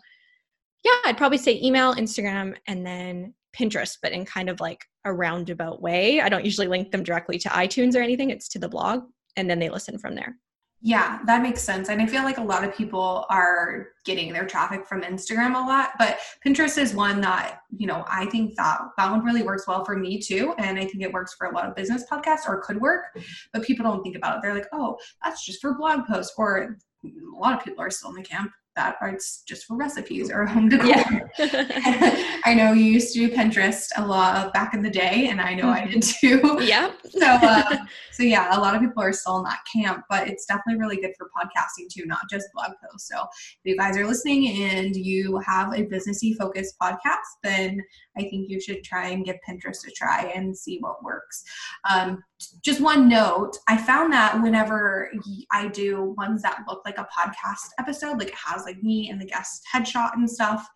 yeah, 0.84 0.92
I'd 1.06 1.18
probably 1.18 1.38
say 1.38 1.60
email, 1.64 1.96
Instagram, 1.96 2.58
and 2.68 2.86
then 2.86 3.34
Pinterest, 3.58 3.98
but 4.02 4.12
in 4.12 4.26
kind 4.26 4.50
of 4.50 4.60
like 4.60 4.84
a 5.06 5.14
roundabout 5.14 5.82
way. 5.82 6.20
I 6.20 6.28
don't 6.28 6.44
usually 6.44 6.68
link 6.68 6.92
them 6.92 7.04
directly 7.04 7.38
to 7.40 7.50
iTunes 7.50 7.96
or 7.96 8.02
anything. 8.02 8.30
It's 8.30 8.50
to 8.50 8.60
the 8.60 8.70
blog, 8.70 9.04
and 9.38 9.50
then 9.50 9.60
they 9.60 9.70
listen 9.70 9.98
from 9.98 10.16
there. 10.16 10.36
Yeah, 10.82 11.20
that 11.26 11.42
makes 11.42 11.62
sense. 11.62 11.90
And 11.90 12.02
I 12.02 12.06
feel 12.06 12.24
like 12.24 12.38
a 12.38 12.44
lot 12.44 12.64
of 12.64 12.74
people 12.74 13.26
are 13.30 13.88
getting 14.06 14.32
their 14.32 14.46
traffic 14.46 14.88
from 14.88 15.02
Instagram 15.02 15.56
a 15.56 15.68
lot, 15.68 15.92
but 16.00 16.20
Pinterest 16.46 16.78
is 16.78 16.94
one 16.94 17.20
that, 17.20 17.64
you 17.76 17.86
know, 17.86 18.06
I 18.08 18.28
think 18.28 18.56
that 18.56 18.80
that 18.96 19.12
one 19.12 19.26
really 19.26 19.44
works 19.44 19.68
well 19.68 19.84
for 19.84 19.98
me 19.98 20.20
too. 20.20 20.54
And 20.58 20.80
I 20.80 20.86
think 20.86 21.04
it 21.04 21.12
works 21.12 21.34
for 21.34 21.48
a 21.48 21.54
lot 21.54 21.66
of 21.66 21.76
business 21.76 22.06
podcasts 22.10 22.48
or 22.48 22.62
could 22.62 22.80
work, 22.80 23.08
but 23.52 23.64
people 23.64 23.84
don't 23.84 24.02
think 24.04 24.16
about 24.16 24.38
it. 24.38 24.42
They're 24.42 24.56
like, 24.56 24.70
oh, 24.72 24.98
that's 25.22 25.46
just 25.46 25.60
for 25.60 25.74
blog 25.74 26.06
posts. 26.08 26.34
Or 26.38 26.78
a 27.04 27.38
lot 27.38 27.58
of 27.58 27.64
people 27.64 27.84
are 27.84 27.92
still 27.92 28.12
in 28.12 28.16
the 28.16 28.24
camp 28.24 28.52
that 28.80 28.96
it's 29.04 29.42
just 29.44 29.66
for 29.66 29.76
recipes 29.76 30.32
or 30.32 30.46
home 30.46 30.70
decor. 30.70 30.88
Yeah. 30.88 31.20
I 32.46 32.54
know 32.54 32.72
you 32.72 32.86
used 32.86 33.14
to 33.14 33.28
do 33.28 33.36
Pinterest 33.36 33.88
a 33.98 34.06
lot 34.06 34.54
back 34.54 34.74
in 34.74 34.82
the 34.82 34.90
day, 34.90 35.28
and 35.30 35.42
I 35.42 35.54
know 35.54 35.66
mm-hmm. 35.66 35.88
I 35.88 35.92
did 35.92 36.02
too. 36.02 36.58
Yeah. 36.70 36.92
so, 37.10 37.26
uh, 37.26 37.78
so 38.12 38.24
yeah, 38.24 38.58
a 38.58 38.60
lot 38.60 38.76
of 38.76 38.82
people 38.82 39.02
are 39.02 39.12
still 39.12 39.38
in 39.38 39.44
that 39.44 39.60
camp, 39.74 40.06
but 40.10 40.28
it's 40.28 40.46
definitely 40.46 40.80
really 40.80 40.98
good 40.98 41.14
for 41.18 41.30
podcasting 41.36 41.90
too, 41.92 42.06
not 42.06 42.22
just 42.30 42.48
blog 42.54 42.72
posts. 42.82 43.10
So, 43.10 43.22
if 43.22 43.60
you 43.64 43.76
guys 43.76 43.98
are 43.98 44.06
listening 44.06 44.64
and 44.64 44.96
you 44.96 45.38
have 45.40 45.74
a 45.74 45.86
businessy 45.86 46.36
focused 46.36 46.76
podcast, 46.82 47.30
then 47.44 47.82
I 48.18 48.22
think 48.22 48.50
you 48.50 48.62
should 48.62 48.84
try 48.84 49.10
and 49.10 49.26
give 49.26 49.38
Pinterest 49.48 49.88
a 49.88 49.92
try 49.92 50.32
and 50.36 50.56
see 50.56 50.78
what 50.80 51.04
works. 51.04 51.44
Um, 51.90 52.24
just 52.64 52.82
one 52.82 53.10
note 53.10 53.58
I 53.68 53.78
found 53.78 54.14
that 54.14 54.42
whenever 54.42 55.12
I 55.52 55.68
do 55.68 56.16
ones 56.18 56.42
that 56.42 56.64
look 56.68 56.82
like 56.86 56.98
a 56.98 57.08
podcast 57.18 57.72
episode, 57.78 58.18
like 58.18 58.30
it 58.30 58.36
has 58.36 58.64
like 58.64 58.82
me 58.82 59.10
and 59.10 59.20
the 59.20 59.26
guest 59.26 59.64
headshot 59.74 60.14
and 60.14 60.30
stuff, 60.30 60.68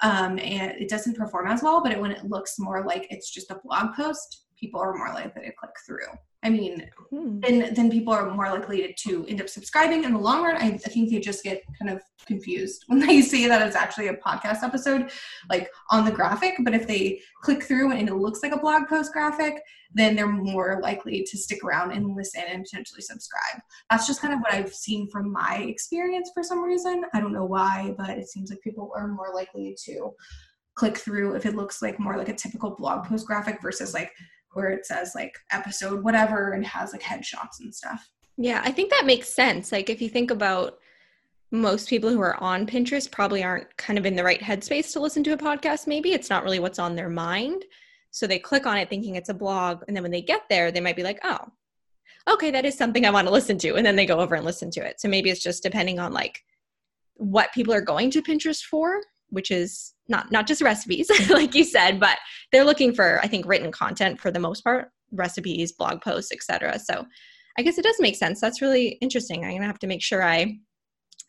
um, 0.00 0.38
and 0.38 0.72
it 0.72 0.88
doesn't 0.88 1.16
perform 1.16 1.48
as 1.48 1.62
well, 1.62 1.82
but 1.82 1.92
it, 1.92 2.00
when 2.00 2.12
it 2.12 2.24
looks 2.24 2.58
more 2.58 2.84
like 2.84 3.06
it's 3.10 3.30
just 3.30 3.50
a 3.50 3.60
blog 3.64 3.94
post, 3.94 4.44
people 4.58 4.80
are 4.80 4.94
more 4.96 5.12
likely 5.12 5.42
to 5.42 5.52
click 5.52 5.72
through. 5.86 6.06
I 6.44 6.50
mean, 6.50 6.88
hmm. 7.10 7.40
then 7.40 7.74
then 7.74 7.90
people 7.90 8.12
are 8.12 8.32
more 8.32 8.48
likely 8.50 8.94
to 9.06 9.26
end 9.26 9.40
up 9.40 9.48
subscribing 9.48 10.04
in 10.04 10.12
the 10.12 10.18
long 10.18 10.44
run. 10.44 10.56
I, 10.56 10.66
I, 10.66 10.76
think 10.76 11.10
they 11.10 11.18
just 11.18 11.42
get 11.42 11.62
kind 11.80 11.90
of 11.90 12.00
confused 12.26 12.84
when 12.86 13.00
they 13.00 13.22
see 13.22 13.48
that 13.48 13.66
it's 13.66 13.74
actually 13.74 14.08
a 14.08 14.14
podcast 14.14 14.62
episode, 14.62 15.10
like 15.50 15.68
on 15.90 16.04
the 16.04 16.12
graphic. 16.12 16.54
But 16.60 16.74
if 16.74 16.86
they 16.86 17.20
click 17.42 17.64
through 17.64 17.90
and 17.90 18.08
it 18.08 18.14
looks 18.14 18.42
like 18.42 18.52
a 18.52 18.58
blog 18.58 18.86
post 18.86 19.12
graphic, 19.12 19.60
then 19.92 20.14
they're 20.14 20.28
more 20.28 20.78
likely 20.80 21.24
to 21.24 21.36
stick 21.36 21.64
around 21.64 21.90
and 21.90 22.14
listen 22.14 22.42
and 22.48 22.64
potentially 22.64 23.00
subscribe. 23.00 23.60
That's 23.90 24.06
just 24.06 24.20
kind 24.20 24.32
of 24.32 24.40
what 24.40 24.52
I've 24.52 24.72
seen 24.72 25.08
from 25.10 25.32
my 25.32 25.64
experience 25.66 26.30
for 26.32 26.44
some 26.44 26.62
reason. 26.62 27.04
I 27.14 27.20
don't 27.20 27.32
know 27.32 27.46
why, 27.46 27.94
but 27.98 28.10
it 28.10 28.28
seems 28.28 28.50
like 28.50 28.60
people 28.62 28.92
are 28.94 29.08
more 29.08 29.32
likely 29.34 29.76
to 29.86 30.12
click 30.76 30.96
through 30.96 31.34
if 31.34 31.44
it 31.44 31.56
looks 31.56 31.82
like 31.82 31.98
more 31.98 32.16
like 32.16 32.28
a 32.28 32.34
typical 32.34 32.70
blog 32.70 33.04
post 33.04 33.26
graphic 33.26 33.60
versus 33.60 33.92
like 33.92 34.12
where 34.58 34.70
it 34.70 34.84
says 34.84 35.12
like 35.14 35.34
episode 35.50 36.04
whatever 36.04 36.52
and 36.52 36.66
has 36.66 36.92
like 36.92 37.02
headshots 37.02 37.60
and 37.60 37.74
stuff. 37.74 38.10
Yeah, 38.36 38.60
I 38.64 38.70
think 38.70 38.90
that 38.90 39.06
makes 39.06 39.28
sense. 39.28 39.72
Like 39.72 39.88
if 39.88 40.02
you 40.02 40.08
think 40.08 40.30
about 40.30 40.78
most 41.50 41.88
people 41.88 42.10
who 42.10 42.20
are 42.20 42.36
on 42.42 42.66
Pinterest 42.66 43.10
probably 43.10 43.42
aren't 43.42 43.74
kind 43.78 43.98
of 43.98 44.04
in 44.04 44.14
the 44.14 44.22
right 44.22 44.40
headspace 44.40 44.92
to 44.92 45.00
listen 45.00 45.24
to 45.24 45.32
a 45.32 45.38
podcast 45.38 45.86
maybe. 45.86 46.12
It's 46.12 46.28
not 46.28 46.44
really 46.44 46.58
what's 46.60 46.78
on 46.78 46.94
their 46.94 47.08
mind. 47.08 47.64
So 48.10 48.26
they 48.26 48.38
click 48.38 48.66
on 48.66 48.76
it 48.76 48.90
thinking 48.90 49.14
it's 49.14 49.30
a 49.30 49.34
blog 49.34 49.82
and 49.88 49.96
then 49.96 50.02
when 50.02 50.12
they 50.12 50.22
get 50.22 50.42
there 50.50 50.70
they 50.70 50.80
might 50.80 50.96
be 50.96 51.02
like, 51.02 51.20
"Oh, 51.24 51.38
okay, 52.28 52.50
that 52.50 52.66
is 52.66 52.76
something 52.76 53.06
I 53.06 53.10
want 53.10 53.26
to 53.26 53.32
listen 53.32 53.58
to." 53.58 53.76
And 53.76 53.86
then 53.86 53.96
they 53.96 54.06
go 54.06 54.20
over 54.20 54.34
and 54.34 54.44
listen 54.44 54.70
to 54.72 54.86
it. 54.86 55.00
So 55.00 55.08
maybe 55.08 55.30
it's 55.30 55.42
just 55.42 55.62
depending 55.62 55.98
on 55.98 56.12
like 56.12 56.42
what 57.14 57.52
people 57.52 57.72
are 57.72 57.80
going 57.80 58.10
to 58.10 58.22
Pinterest 58.22 58.62
for 58.62 59.00
which 59.30 59.50
is 59.50 59.94
not 60.08 60.30
not 60.32 60.46
just 60.46 60.62
recipes 60.62 61.10
like 61.30 61.54
you 61.54 61.64
said 61.64 62.00
but 62.00 62.18
they're 62.52 62.64
looking 62.64 62.94
for 62.94 63.20
i 63.22 63.26
think 63.26 63.46
written 63.46 63.70
content 63.70 64.20
for 64.20 64.30
the 64.30 64.38
most 64.38 64.62
part 64.62 64.90
recipes 65.12 65.72
blog 65.72 66.00
posts 66.00 66.32
etc 66.32 66.78
so 66.78 67.04
i 67.58 67.62
guess 67.62 67.78
it 67.78 67.82
does 67.82 67.96
make 67.98 68.16
sense. 68.16 68.40
That's 68.40 68.62
really 68.62 68.98
interesting. 69.00 69.44
I'm 69.44 69.50
going 69.50 69.62
to 69.62 69.66
have 69.66 69.80
to 69.80 69.86
make 69.86 70.02
sure 70.02 70.22
i 70.22 70.56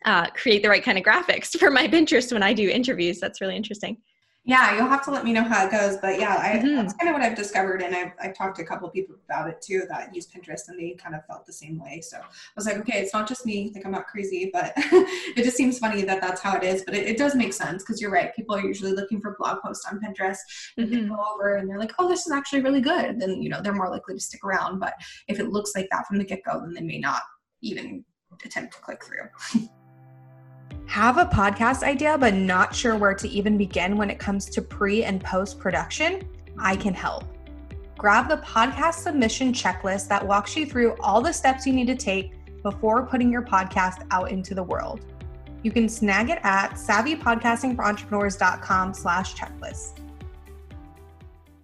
uh, 0.05 0.27
create 0.27 0.63
the 0.63 0.69
right 0.69 0.83
kind 0.83 0.97
of 0.97 1.03
graphics 1.03 1.57
for 1.59 1.69
my 1.71 1.87
pinterest 1.87 2.31
when 2.31 2.43
i 2.43 2.53
do 2.53 2.69
interviews. 2.69 3.19
That's 3.19 3.41
really 3.41 3.55
interesting 3.55 3.97
yeah, 4.45 4.75
you'll 4.75 4.87
have 4.87 5.03
to 5.03 5.11
let 5.11 5.25
me 5.25 5.33
know 5.33 5.43
how 5.43 5.65
it 5.65 5.71
goes. 5.71 5.97
But 5.97 6.19
yeah, 6.19 6.37
I, 6.37 6.57
mm-hmm. 6.57 6.75
that's 6.75 6.93
kind 6.93 7.09
of 7.09 7.13
what 7.13 7.21
I've 7.21 7.35
discovered. 7.35 7.81
And 7.81 7.95
I've, 7.95 8.13
I've 8.21 8.35
talked 8.35 8.55
to 8.55 8.63
a 8.63 8.65
couple 8.65 8.87
of 8.87 8.93
people 8.93 9.15
about 9.25 9.49
it 9.49 9.61
too 9.61 9.83
that 9.89 10.15
use 10.15 10.27
Pinterest 10.27 10.69
and 10.69 10.79
they 10.79 10.91
kind 10.91 11.13
of 11.13 11.25
felt 11.25 11.45
the 11.45 11.53
same 11.53 11.77
way. 11.77 12.01
So 12.01 12.17
I 12.17 12.23
was 12.55 12.65
like, 12.65 12.77
okay, 12.77 12.99
it's 12.99 13.13
not 13.13 13.27
just 13.27 13.45
me. 13.45 13.71
Like 13.75 13.85
I'm 13.85 13.91
not 13.91 14.07
crazy, 14.07 14.49
but 14.51 14.73
it 14.77 15.43
just 15.43 15.57
seems 15.57 15.77
funny 15.77 16.03
that 16.03 16.21
that's 16.21 16.41
how 16.41 16.55
it 16.57 16.63
is. 16.63 16.83
But 16.83 16.95
it, 16.95 17.07
it 17.07 17.17
does 17.17 17.35
make 17.35 17.53
sense 17.53 17.83
because 17.83 18.01
you're 18.01 18.11
right. 18.11 18.33
People 18.35 18.55
are 18.55 18.61
usually 18.61 18.93
looking 18.93 19.19
for 19.19 19.35
blog 19.37 19.61
posts 19.61 19.85
on 19.85 19.99
Pinterest 19.99 20.39
and 20.77 20.87
mm-hmm. 20.87 21.03
they 21.03 21.07
go 21.09 21.23
over 21.33 21.57
and 21.57 21.69
they're 21.69 21.79
like, 21.79 21.91
oh, 21.99 22.07
this 22.07 22.25
is 22.25 22.31
actually 22.31 22.61
really 22.61 22.81
good. 22.81 23.19
Then, 23.19 23.41
you 23.41 23.49
know, 23.49 23.61
they're 23.61 23.73
more 23.73 23.89
likely 23.89 24.15
to 24.15 24.21
stick 24.21 24.43
around. 24.43 24.79
But 24.79 24.93
if 25.27 25.39
it 25.39 25.49
looks 25.49 25.75
like 25.75 25.89
that 25.91 26.07
from 26.07 26.17
the 26.17 26.23
get 26.23 26.43
go, 26.43 26.59
then 26.61 26.73
they 26.73 26.81
may 26.81 26.97
not 26.97 27.21
even 27.61 28.05
attempt 28.43 28.73
to 28.73 28.79
click 28.79 29.03
through. 29.03 29.67
Have 30.89 31.17
a 31.19 31.25
podcast 31.25 31.83
idea 31.83 32.17
but 32.17 32.33
not 32.33 32.73
sure 32.73 32.97
where 32.97 33.13
to 33.13 33.29
even 33.29 33.59
begin 33.59 33.95
when 33.95 34.09
it 34.09 34.17
comes 34.17 34.45
to 34.45 34.59
pre 34.59 35.03
and 35.03 35.23
post 35.23 35.59
production? 35.59 36.27
I 36.57 36.75
can 36.75 36.95
help. 36.95 37.25
Grab 37.95 38.27
the 38.27 38.37
podcast 38.37 38.95
submission 38.95 39.53
checklist 39.53 40.07
that 40.07 40.25
walks 40.25 40.57
you 40.57 40.65
through 40.65 40.95
all 40.99 41.21
the 41.21 41.31
steps 41.31 41.67
you 41.67 41.73
need 41.73 41.85
to 41.85 41.95
take 41.95 42.31
before 42.63 43.05
putting 43.05 43.31
your 43.31 43.43
podcast 43.43 44.03
out 44.09 44.31
into 44.31 44.55
the 44.55 44.63
world. 44.63 45.05
You 45.61 45.69
can 45.69 45.87
snag 45.87 46.31
it 46.31 46.39
at 46.41 46.71
savvypodcastingforentrepreneurs.com 46.71 48.93
slash 48.95 49.35
checklist. 49.35 49.99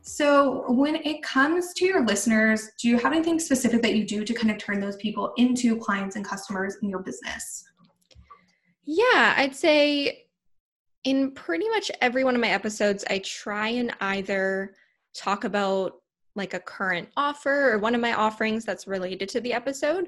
So, 0.04 0.72
when 0.72 0.98
it 0.98 1.24
comes 1.24 1.74
to 1.78 1.86
your 1.86 2.06
listeners, 2.06 2.70
do 2.80 2.90
you 2.90 3.00
have 3.00 3.12
anything 3.12 3.40
specific 3.40 3.82
that 3.82 3.96
you 3.96 4.06
do 4.06 4.24
to 4.24 4.34
kind 4.36 4.52
of 4.52 4.60
turn 4.60 4.80
those 4.80 4.98
people 4.98 5.34
into 5.38 5.78
clients 5.78 6.16
and 6.16 6.24
customers 6.24 6.78
in 6.84 6.90
your 6.90 7.00
business? 7.00 7.65
Yeah, 8.86 9.34
I'd 9.38 9.56
say 9.56 10.26
in 11.04 11.32
pretty 11.32 11.68
much 11.70 11.92
every 12.02 12.24
one 12.24 12.36
of 12.36 12.42
my 12.42 12.50
episodes, 12.50 13.06
I 13.10 13.20
try 13.20 13.70
and 13.70 13.94
either 14.02 14.76
talk 15.16 15.44
about 15.44 15.94
like 16.36 16.54
a 16.54 16.60
current 16.60 17.10
offer 17.16 17.72
or 17.72 17.80
one 17.80 17.96
of 17.96 18.02
my 18.02 18.14
offerings 18.14 18.66
that's 18.66 18.88
related 18.88 19.30
to 19.30 19.42
the 19.42 19.54
episode, 19.54 20.08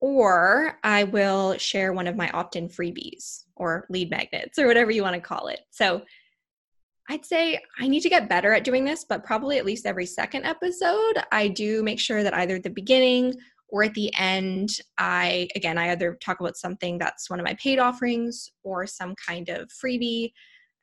or 0.00 0.78
I 0.84 1.04
will 1.04 1.56
share 1.56 1.92
one 1.92 2.06
of 2.06 2.16
my 2.16 2.30
opt 2.30 2.56
in 2.56 2.68
freebies 2.68 3.44
or 3.56 3.86
lead 3.88 4.10
magnets 4.10 4.58
or 4.58 4.66
whatever 4.66 4.90
you 4.90 5.02
want 5.02 5.14
to 5.14 5.20
call 5.20 5.48
it. 5.48 5.60
So 5.70 6.02
I'd 7.08 7.24
say 7.24 7.60
I 7.80 7.88
need 7.88 8.00
to 8.00 8.08
get 8.08 8.28
better 8.28 8.52
at 8.52 8.64
doing 8.64 8.84
this, 8.84 9.04
but 9.04 9.24
probably 9.24 9.58
at 9.58 9.64
least 9.64 9.86
every 9.86 10.06
second 10.06 10.44
episode, 10.44 11.18
I 11.32 11.48
do 11.48 11.82
make 11.82 12.00
sure 12.00 12.22
that 12.22 12.34
either 12.34 12.56
at 12.56 12.62
the 12.62 12.70
beginning 12.70 13.34
or 13.68 13.84
at 13.84 13.94
the 13.94 14.12
end 14.18 14.70
i 14.98 15.48
again 15.56 15.78
i 15.78 15.90
either 15.90 16.18
talk 16.22 16.40
about 16.40 16.56
something 16.56 16.98
that's 16.98 17.30
one 17.30 17.40
of 17.40 17.44
my 17.44 17.54
paid 17.54 17.78
offerings 17.78 18.50
or 18.62 18.86
some 18.86 19.14
kind 19.14 19.48
of 19.48 19.68
freebie 19.68 20.32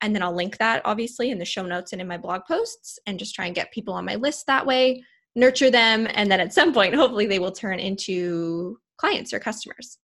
and 0.01 0.15
then 0.15 0.23
i'll 0.23 0.35
link 0.35 0.57
that 0.57 0.81
obviously 0.85 1.31
in 1.31 1.37
the 1.37 1.45
show 1.45 1.63
notes 1.63 1.91
and 1.91 2.01
in 2.01 2.07
my 2.07 2.17
blog 2.17 2.41
posts 2.47 2.99
and 3.05 3.19
just 3.19 3.35
try 3.35 3.45
and 3.45 3.55
get 3.55 3.71
people 3.71 3.93
on 3.93 4.05
my 4.05 4.15
list 4.15 4.45
that 4.47 4.65
way 4.65 5.03
nurture 5.35 5.71
them 5.71 6.07
and 6.13 6.31
then 6.31 6.39
at 6.39 6.53
some 6.53 6.73
point 6.73 6.95
hopefully 6.95 7.25
they 7.25 7.39
will 7.39 7.51
turn 7.51 7.79
into 7.79 8.77
clients 8.97 9.33
or 9.33 9.39
customers 9.39 9.97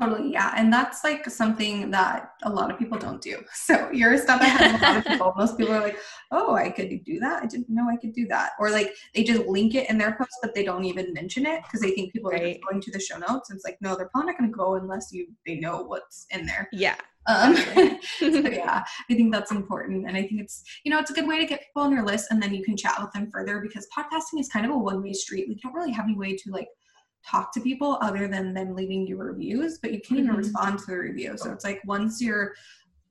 Totally, 0.00 0.32
yeah. 0.32 0.54
And 0.56 0.72
that's 0.72 1.04
like 1.04 1.28
something 1.28 1.90
that 1.90 2.32
a 2.42 2.50
lot 2.50 2.70
of 2.70 2.78
people 2.78 2.98
don't 2.98 3.20
do. 3.20 3.42
So 3.54 3.90
you're 3.92 4.14
a 4.14 4.18
step 4.18 4.40
ahead 4.40 4.74
of 4.74 4.80
a 4.80 4.84
lot 4.84 4.96
of 4.96 5.04
people. 5.04 5.34
Most 5.36 5.58
people 5.58 5.74
are 5.74 5.80
like, 5.80 5.98
oh, 6.30 6.54
I 6.54 6.70
could 6.70 7.04
do 7.04 7.20
that. 7.20 7.42
I 7.42 7.46
didn't 7.46 7.68
know 7.68 7.88
I 7.88 7.96
could 7.96 8.14
do 8.14 8.26
that. 8.28 8.52
Or 8.58 8.70
like 8.70 8.94
they 9.14 9.22
just 9.22 9.46
link 9.46 9.74
it 9.74 9.88
in 9.90 9.98
their 9.98 10.16
post, 10.16 10.36
but 10.42 10.54
they 10.54 10.64
don't 10.64 10.84
even 10.84 11.12
mention 11.12 11.46
it 11.46 11.62
because 11.62 11.80
they 11.80 11.90
think 11.90 12.12
people 12.12 12.30
right. 12.30 12.42
are 12.42 12.46
just 12.48 12.60
going 12.68 12.80
to 12.80 12.90
the 12.90 12.98
show 12.98 13.18
notes. 13.18 13.50
And 13.50 13.56
it's 13.56 13.64
like, 13.64 13.76
no, 13.80 13.94
they're 13.94 14.08
probably 14.08 14.32
not 14.32 14.38
going 14.38 14.50
to 14.50 14.56
go 14.56 14.74
unless 14.74 15.12
you 15.12 15.26
they 15.46 15.56
know 15.56 15.82
what's 15.82 16.26
in 16.30 16.46
there. 16.46 16.68
Yeah. 16.72 16.96
Um, 17.26 17.54
so 18.18 18.26
yeah, 18.28 18.82
I 19.10 19.14
think 19.14 19.32
that's 19.32 19.50
important. 19.50 20.06
And 20.06 20.16
I 20.16 20.22
think 20.22 20.40
it's, 20.40 20.62
you 20.84 20.90
know, 20.90 20.98
it's 20.98 21.10
a 21.10 21.14
good 21.14 21.28
way 21.28 21.38
to 21.38 21.46
get 21.46 21.60
people 21.66 21.82
on 21.82 21.92
your 21.92 22.04
list 22.04 22.28
and 22.30 22.42
then 22.42 22.54
you 22.54 22.64
can 22.64 22.76
chat 22.76 22.96
with 23.00 23.12
them 23.12 23.30
further 23.30 23.60
because 23.60 23.86
podcasting 23.96 24.40
is 24.40 24.48
kind 24.48 24.64
of 24.64 24.72
a 24.72 24.78
one 24.78 25.02
way 25.02 25.12
street. 25.12 25.46
We 25.48 25.56
don't 25.56 25.74
really 25.74 25.92
have 25.92 26.06
any 26.06 26.16
way 26.16 26.36
to 26.36 26.50
like 26.50 26.68
talk 27.26 27.52
to 27.52 27.60
people 27.60 27.98
other 28.00 28.28
than 28.28 28.54
them 28.54 28.74
leaving 28.74 29.06
you 29.06 29.16
reviews, 29.16 29.78
but 29.78 29.92
you 29.92 30.00
can't 30.00 30.20
mm-hmm. 30.20 30.30
even 30.30 30.36
respond 30.36 30.78
to 30.78 30.86
the 30.86 30.96
review. 30.96 31.36
So 31.36 31.52
it's 31.52 31.64
like 31.64 31.80
once 31.84 32.20
you're 32.20 32.54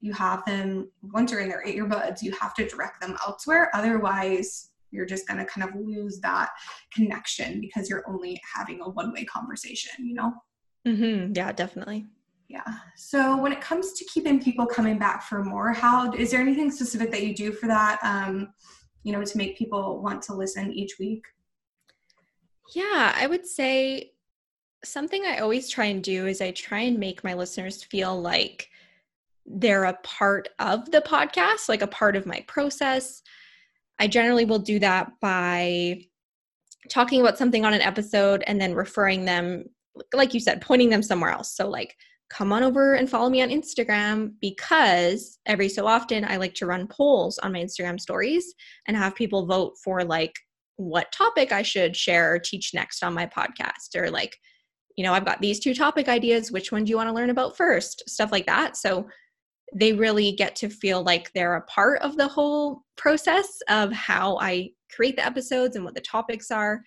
you 0.02 0.14
have 0.14 0.46
them 0.46 0.90
once 1.02 1.32
you're 1.32 1.42
in 1.42 1.50
their 1.50 1.66
earbuds, 1.66 2.22
you 2.22 2.32
have 2.40 2.54
to 2.56 2.68
direct 2.68 3.02
them 3.02 3.18
elsewhere. 3.26 3.70
Otherwise, 3.74 4.70
you're 4.92 5.06
just 5.06 5.28
gonna 5.28 5.46
kind 5.46 5.70
of 5.70 5.76
lose 5.76 6.20
that 6.22 6.50
connection 6.94 7.62
because 7.62 7.90
you're 7.90 8.08
only 8.10 8.42
having 8.56 8.82
a 8.82 8.90
one-way 8.90 9.26
conversation, 9.26 9.92
you 10.00 10.16
know? 10.16 10.34
Mm-hmm. 10.88 11.34
Yeah, 11.36 11.52
definitely. 11.52 12.08
Yeah. 12.48 12.64
So 12.96 13.38
when 13.38 13.52
it 13.52 13.62
comes 13.62 13.94
to 13.94 14.06
keeping 14.06 14.42
people 14.42 14.66
coming 14.66 14.98
back 14.98 15.22
for 15.22 15.44
more, 15.44 15.72
how 15.72 16.12
is 16.14 16.32
there 16.32 16.40
anything 16.40 16.72
specific 16.72 17.12
that 17.12 17.24
you 17.24 17.36
do 17.36 17.52
for 17.52 17.68
that? 17.68 18.00
Um, 18.02 18.54
you 19.04 19.14
know, 19.14 19.24
to 19.24 19.38
make 19.38 19.58
people 19.58 20.02
want 20.02 20.24
to 20.24 20.34
listen 20.34 20.74
each 20.74 20.98
week? 21.00 21.24
Yeah, 22.74 23.14
I 23.16 23.26
would 23.28 23.48
say 23.48 24.12
something 24.84 25.26
I 25.26 25.40
always 25.40 25.70
try 25.70 25.86
and 25.86 26.04
do 26.04 26.28
is 26.28 26.42
I 26.42 26.52
try 26.52 26.82
and 26.82 27.00
make 27.00 27.24
my 27.24 27.34
listeners 27.34 27.84
feel 27.84 28.20
like 28.20 28.70
they're 29.46 29.86
a 29.86 29.98
part 30.04 30.50
of 30.60 30.92
the 30.92 31.02
podcast, 31.02 31.68
like 31.68 31.82
a 31.82 31.88
part 31.88 32.16
of 32.16 32.26
my 32.26 32.44
process. 32.48 33.22
I 33.98 34.08
generally 34.08 34.46
will 34.46 34.60
do 34.60 34.80
that 34.80 35.12
by 35.20 36.04
talking 36.90 37.20
about 37.22 37.38
something 37.38 37.66
on 37.66 37.74
an 37.74 37.82
episode 37.82 38.44
and 38.48 38.62
then 38.62 38.74
referring 38.76 39.26
them, 39.26 39.66
like 40.14 40.34
you 40.34 40.40
said, 40.40 40.62
pointing 40.62 40.90
them 40.90 41.04
somewhere 41.04 41.32
else. 41.32 41.56
So, 41.56 41.68
like, 41.68 41.96
come 42.30 42.54
on 42.54 42.64
over 42.64 42.94
and 42.94 43.10
follow 43.10 43.30
me 43.30 43.42
on 43.42 43.50
Instagram 43.50 44.34
because 44.40 45.40
every 45.48 45.68
so 45.68 45.88
often 45.88 46.24
I 46.24 46.38
like 46.38 46.54
to 46.56 46.68
run 46.68 46.88
polls 46.88 47.40
on 47.40 47.52
my 47.52 47.60
Instagram 47.60 48.00
stories 48.00 48.54
and 48.88 48.96
have 48.96 49.16
people 49.16 49.48
vote 49.48 49.74
for 49.84 50.04
like 50.04 50.36
what 50.80 51.12
topic 51.12 51.52
I 51.52 51.62
should 51.62 51.94
share 51.94 52.34
or 52.34 52.40
teach 52.40 52.74
next 52.74 53.04
on 53.04 53.14
my 53.14 53.26
podcast 53.26 53.98
or 53.98 54.10
like 54.10 54.38
you 54.96 55.04
know 55.04 55.14
I've 55.14 55.26
got 55.26 55.42
these 55.42 55.60
two 55.60 55.74
topic 55.74 56.08
ideas 56.08 56.54
which 56.54 56.72
one 56.72 56.86
do 56.86 56.90
you 56.90 56.96
want 56.96 57.10
to 57.10 57.14
learn 57.14 57.30
about 57.30 57.58
first? 57.58 58.10
Stuff 58.10 58.32
like 58.32 58.46
that. 58.46 58.78
So 58.78 59.06
they 59.76 59.92
really 59.92 60.32
get 60.32 60.56
to 60.56 60.70
feel 60.70 61.04
like 61.04 61.34
they're 61.34 61.58
a 61.58 61.66
part 61.66 62.02
of 62.02 62.16
the 62.16 62.30
whole 62.30 62.84
process 62.96 63.60
of 63.68 63.92
how 63.92 64.38
I 64.40 64.70
create 64.96 65.18
the 65.18 65.26
episodes 65.26 65.76
and 65.76 65.84
what 65.84 65.96
the 65.96 66.02
topics 66.02 66.50
are. 66.50 66.82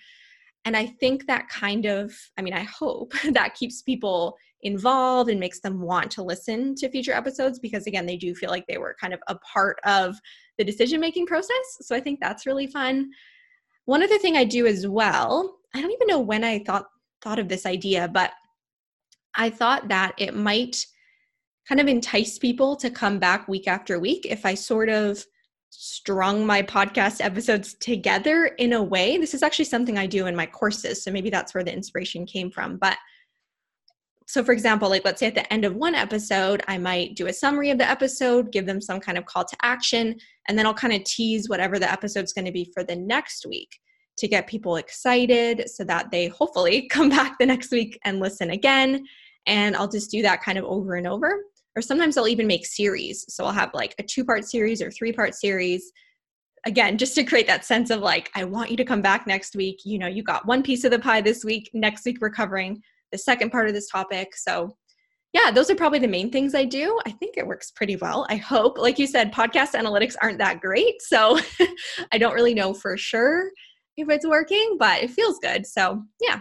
And 0.65 0.75
I 0.75 0.87
think 0.87 1.27
that 1.27 1.51
kind 1.51 1.85
of 1.85 2.15
I 2.39 2.43
mean 2.43 2.55
I 2.55 2.63
hope 2.63 3.13
that 3.33 3.55
keeps 3.55 3.83
people 3.83 4.39
involved 4.63 5.29
and 5.29 5.39
makes 5.39 5.61
them 5.61 5.83
want 5.83 6.11
to 6.13 6.23
listen 6.23 6.75
to 6.77 6.89
future 6.89 7.13
episodes 7.13 7.59
because 7.59 7.87
again 7.87 8.07
they 8.07 8.17
do 8.17 8.35
feel 8.35 8.49
like 8.49 8.67
they 8.69 8.79
were 8.79 8.97
kind 8.99 9.13
of 9.13 9.21
a 9.29 9.37
part 9.41 9.77
of 9.85 10.17
the 10.57 10.65
decision 10.65 10.99
making 10.99 11.27
process. 11.27 11.77
So 11.83 11.95
i 11.95 12.01
think 12.01 12.21
that's 12.21 12.47
really 12.47 12.69
fun 12.69 13.11
one 13.85 14.03
other 14.03 14.19
thing 14.19 14.37
I 14.37 14.45
do 14.45 14.67
as 14.67 14.87
well, 14.87 15.59
I 15.75 15.81
don't 15.81 15.91
even 15.91 16.07
know 16.07 16.21
when 16.21 16.45
I 16.45 16.61
thought 16.61 16.87
thought 17.23 17.39
of 17.39 17.49
this 17.49 17.67
idea, 17.67 18.09
but 18.09 18.33
I 19.37 19.49
thought 19.49 19.89
that 19.89 20.13
it 20.19 20.35
might 20.35 20.85
kind 21.69 21.81
of 21.81 21.87
entice 21.87 22.39
people 22.39 22.77
to 22.77 22.91
come 22.91 23.19
back 23.19 23.47
week 23.47 23.69
after 23.69 23.99
week 23.99 24.27
if 24.29 24.45
I 24.45 24.55
sort 24.55 24.89
of 24.89 25.25
strung 25.71 26.45
my 26.45 26.63
podcast 26.63 27.25
episodes 27.25 27.75
together 27.75 28.47
in 28.59 28.75
a 28.75 28.83
way. 28.83 29.17
This 29.17 29.35
is 29.35 29.43
actually 29.43 29.65
something 29.67 29.97
I 29.97 30.07
do 30.07 30.27
in 30.27 30.37
my 30.37 30.47
courses, 30.47 31.03
so 31.03 31.11
maybe 31.11 31.31
that's 31.31 31.55
where 31.55 31.65
the 31.65 31.73
inspiration 31.73 32.27
came 32.27 32.51
from. 32.51 32.77
But 32.77 32.97
so 34.33 34.43
for 34.43 34.53
example 34.53 34.89
like 34.89 35.05
let's 35.05 35.21
say 35.21 35.27
at 35.27 35.35
the 35.35 35.53
end 35.53 35.65
of 35.65 35.75
one 35.75 35.95
episode 35.95 36.63
i 36.69 36.79
might 36.79 37.15
do 37.15 37.27
a 37.27 37.33
summary 37.33 37.71
of 37.71 37.79
the 37.79 37.89
episode 37.89 38.51
give 38.51 38.67
them 38.67 38.81
some 38.81 38.99
kind 38.99 39.19
of 39.19 39.27
call 39.27 39.45
to 39.45 39.57
action 39.63 40.17
and 40.49 40.59
then 40.59 40.67
i'll 40.67 40.75
kind 40.75 40.95
of 40.95 41.05
tease 41.05 41.49
whatever 41.49 41.79
the 41.79 41.91
episode's 41.91 42.33
going 42.33 42.45
to 42.45 42.53
be 42.53 42.71
for 42.75 42.83
the 42.83 42.97
next 42.97 43.45
week 43.47 43.79
to 44.19 44.29
get 44.29 44.47
people 44.47 44.77
excited 44.77 45.69
so 45.69 45.85
that 45.85 46.11
they 46.11 46.29
hopefully 46.29 46.89
come 46.91 47.09
back 47.09 47.39
the 47.39 47.47
next 47.47 47.71
week 47.71 47.99
and 48.05 48.21
listen 48.21 48.51
again. 48.51 49.05
And 49.47 49.77
i'll 49.77 49.89
just 49.89 50.11
do 50.11 50.23
that 50.23 50.43
kind 50.43 50.59
of 50.59 50.65
over 50.65 50.95
and 50.95 51.07
over. 51.07 51.45
Or 51.75 51.83
sometimes 51.83 52.17
i'll 52.17 52.29
even 52.29 52.47
make 52.47 52.67
series. 52.67 53.25
So 53.29 53.45
i'll 53.45 53.53
have 53.53 53.75
like 53.75 53.95
a 53.99 54.03
two 54.03 54.25
part 54.25 54.45
series 54.45 54.83
or 54.83 54.91
three 54.91 55.13
part 55.13 55.35
series. 55.35 55.91
Again 56.65 56.97
just 56.97 57.15
to 57.17 57.25
create 57.25 57.49
that 57.49 57.65
sense 57.65 57.91
of 57.91 58.01
like 58.01 58.31
i 58.37 58.45
want 58.45 58.71
you 58.71 58.77
to 58.77 58.85
come 58.85 59.03
back 59.03 59.27
next 59.27 59.57
week. 59.57 59.81
You 59.85 59.99
know 59.99 60.07
you 60.07 60.23
got 60.23 60.47
one 60.47 60.63
piece 60.63 60.85
of 60.85 60.91
the 60.91 60.99
pie 60.99 61.21
this 61.21 61.45
week. 61.45 61.71
Next 61.75 62.05
week 62.05 62.19
we're 62.21 62.31
covering 62.31 62.83
the 63.13 63.19
second 63.19 63.51
part 63.51 63.69
of 63.69 63.75
this 63.75 63.89
topic. 63.89 64.35
So, 64.37 64.77
yeah, 65.33 65.51
those 65.51 65.71
are 65.71 65.75
probably 65.75 65.99
the 65.99 66.09
main 66.09 66.31
things 66.31 66.55
I 66.55 66.65
do. 66.65 66.99
I 67.07 67.11
think 67.11 67.37
it 67.37 67.47
works 67.47 67.71
pretty 67.71 67.97
well. 67.97 68.27
I 68.29 68.37
hope. 68.37 68.79
Like 68.79 68.99
you 68.99 69.07
said, 69.07 69.33
podcast 69.33 69.75
analytics 69.75 70.17
aren't 70.21 70.39
that 70.39 70.61
great. 70.61 71.01
So, 71.01 71.39
I 72.13 72.19
don't 72.19 72.35
really 72.35 72.55
know 72.55 72.75
for 72.75 72.97
sure 72.97 73.51
if 73.97 74.09
it's 74.09 74.27
working, 74.27 74.77
but 74.79 75.03
it 75.03 75.11
feels 75.11 75.39
good. 75.39 75.67
So, 75.67 76.03
yeah. 76.21 76.41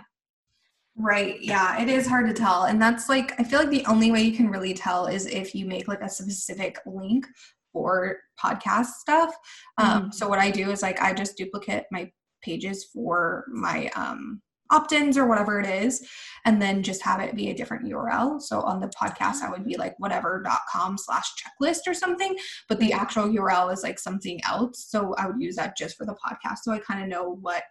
Right. 0.95 1.41
Yeah, 1.41 1.81
it 1.81 1.87
is 1.87 2.05
hard 2.05 2.27
to 2.27 2.33
tell. 2.33 2.63
And 2.63 2.81
that's 2.81 3.07
like, 3.07 3.39
I 3.39 3.43
feel 3.43 3.59
like 3.59 3.69
the 3.69 3.85
only 3.85 4.11
way 4.11 4.21
you 4.21 4.35
can 4.35 4.49
really 4.49 4.73
tell 4.73 5.07
is 5.07 5.25
if 5.25 5.55
you 5.55 5.65
make 5.65 5.87
like 5.87 6.01
a 6.01 6.09
specific 6.09 6.77
link 6.85 7.25
for 7.71 8.17
podcast 8.43 8.87
stuff. 8.99 9.33
Um, 9.77 9.87
mm-hmm. 9.87 10.11
So, 10.11 10.27
what 10.27 10.39
I 10.39 10.51
do 10.51 10.69
is 10.71 10.81
like, 10.81 11.01
I 11.01 11.13
just 11.13 11.37
duplicate 11.37 11.85
my 11.91 12.11
pages 12.43 12.89
for 12.93 13.45
my 13.49 13.89
um, 13.95 14.41
opt-ins 14.71 15.17
or 15.17 15.27
whatever 15.27 15.59
it 15.59 15.67
is 15.67 16.07
and 16.45 16.61
then 16.61 16.81
just 16.81 17.03
have 17.03 17.19
it 17.19 17.35
be 17.35 17.49
a 17.49 17.53
different 17.53 17.85
url 17.85 18.41
so 18.41 18.61
on 18.61 18.79
the 18.79 18.87
podcast 18.87 19.41
i 19.41 19.49
would 19.49 19.65
be 19.65 19.77
like 19.77 19.93
whatever.com 19.99 20.97
slash 20.97 21.31
checklist 21.35 21.81
or 21.87 21.93
something 21.93 22.35
but 22.67 22.79
the 22.79 22.93
actual 22.93 23.27
url 23.29 23.71
is 23.71 23.83
like 23.83 23.99
something 23.99 24.39
else. 24.45 24.85
So 24.89 25.13
i 25.17 25.27
would 25.27 25.41
use 25.41 25.55
that 25.55 25.77
just 25.77 25.97
for 25.97 26.05
the 26.05 26.15
podcast 26.15 26.59
so 26.63 26.71
i 26.71 26.79
kind 26.79 27.03
of 27.03 27.09
know 27.09 27.37
what 27.41 27.63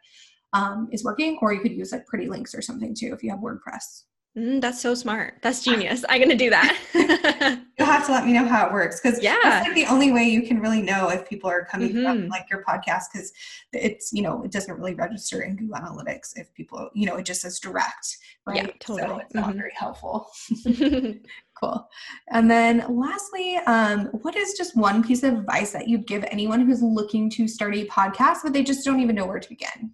um, 0.52 0.88
is 0.90 1.04
working 1.04 1.38
or 1.40 1.52
you 1.52 1.60
could 1.60 1.72
use 1.72 1.92
like 1.92 2.06
pretty 2.06 2.26
links 2.26 2.54
or 2.54 2.62
something 2.62 2.94
too 2.94 3.12
if 3.12 3.22
you 3.22 3.30
have 3.30 3.38
wordpress 3.38 4.02
Mm, 4.38 4.60
that's 4.60 4.80
so 4.80 4.94
smart. 4.94 5.38
That's 5.42 5.62
genius. 5.64 6.04
I'm 6.08 6.20
gonna 6.20 6.36
do 6.36 6.50
that. 6.50 6.78
You'll 7.78 7.88
have 7.88 8.06
to 8.06 8.12
let 8.12 8.26
me 8.26 8.32
know 8.32 8.46
how 8.46 8.66
it 8.66 8.72
works 8.72 9.00
because 9.00 9.20
yeah, 9.22 9.36
that's 9.42 9.66
like 9.66 9.74
the 9.74 9.86
only 9.86 10.12
way 10.12 10.24
you 10.24 10.42
can 10.42 10.60
really 10.60 10.82
know 10.82 11.08
if 11.08 11.28
people 11.28 11.50
are 11.50 11.64
coming 11.64 11.90
mm-hmm. 11.90 12.04
from 12.04 12.28
like 12.28 12.48
your 12.48 12.62
podcast 12.62 13.04
because 13.12 13.32
it's 13.72 14.12
you 14.12 14.22
know 14.22 14.42
it 14.44 14.52
doesn't 14.52 14.76
really 14.78 14.94
register 14.94 15.42
in 15.42 15.56
Google 15.56 15.76
Analytics 15.78 16.36
if 16.36 16.52
people 16.54 16.90
you 16.94 17.06
know 17.06 17.16
it 17.16 17.24
just 17.24 17.40
says 17.40 17.58
direct, 17.58 18.18
right? 18.46 18.56
Yeah, 18.56 18.70
totally. 18.78 19.08
So 19.08 19.18
it's 19.18 19.34
not 19.34 19.48
mm-hmm. 19.48 19.58
very 19.58 19.72
helpful. 19.74 20.30
cool. 21.60 21.88
And 22.28 22.48
then 22.48 22.84
lastly, 22.88 23.56
um, 23.66 24.06
what 24.22 24.36
is 24.36 24.54
just 24.54 24.76
one 24.76 25.02
piece 25.02 25.24
of 25.24 25.34
advice 25.34 25.72
that 25.72 25.88
you'd 25.88 26.06
give 26.06 26.24
anyone 26.30 26.60
who's 26.60 26.82
looking 26.82 27.30
to 27.30 27.48
start 27.48 27.74
a 27.74 27.84
podcast 27.86 28.38
but 28.44 28.52
they 28.52 28.62
just 28.62 28.84
don't 28.84 29.00
even 29.00 29.16
know 29.16 29.26
where 29.26 29.40
to 29.40 29.48
begin? 29.48 29.92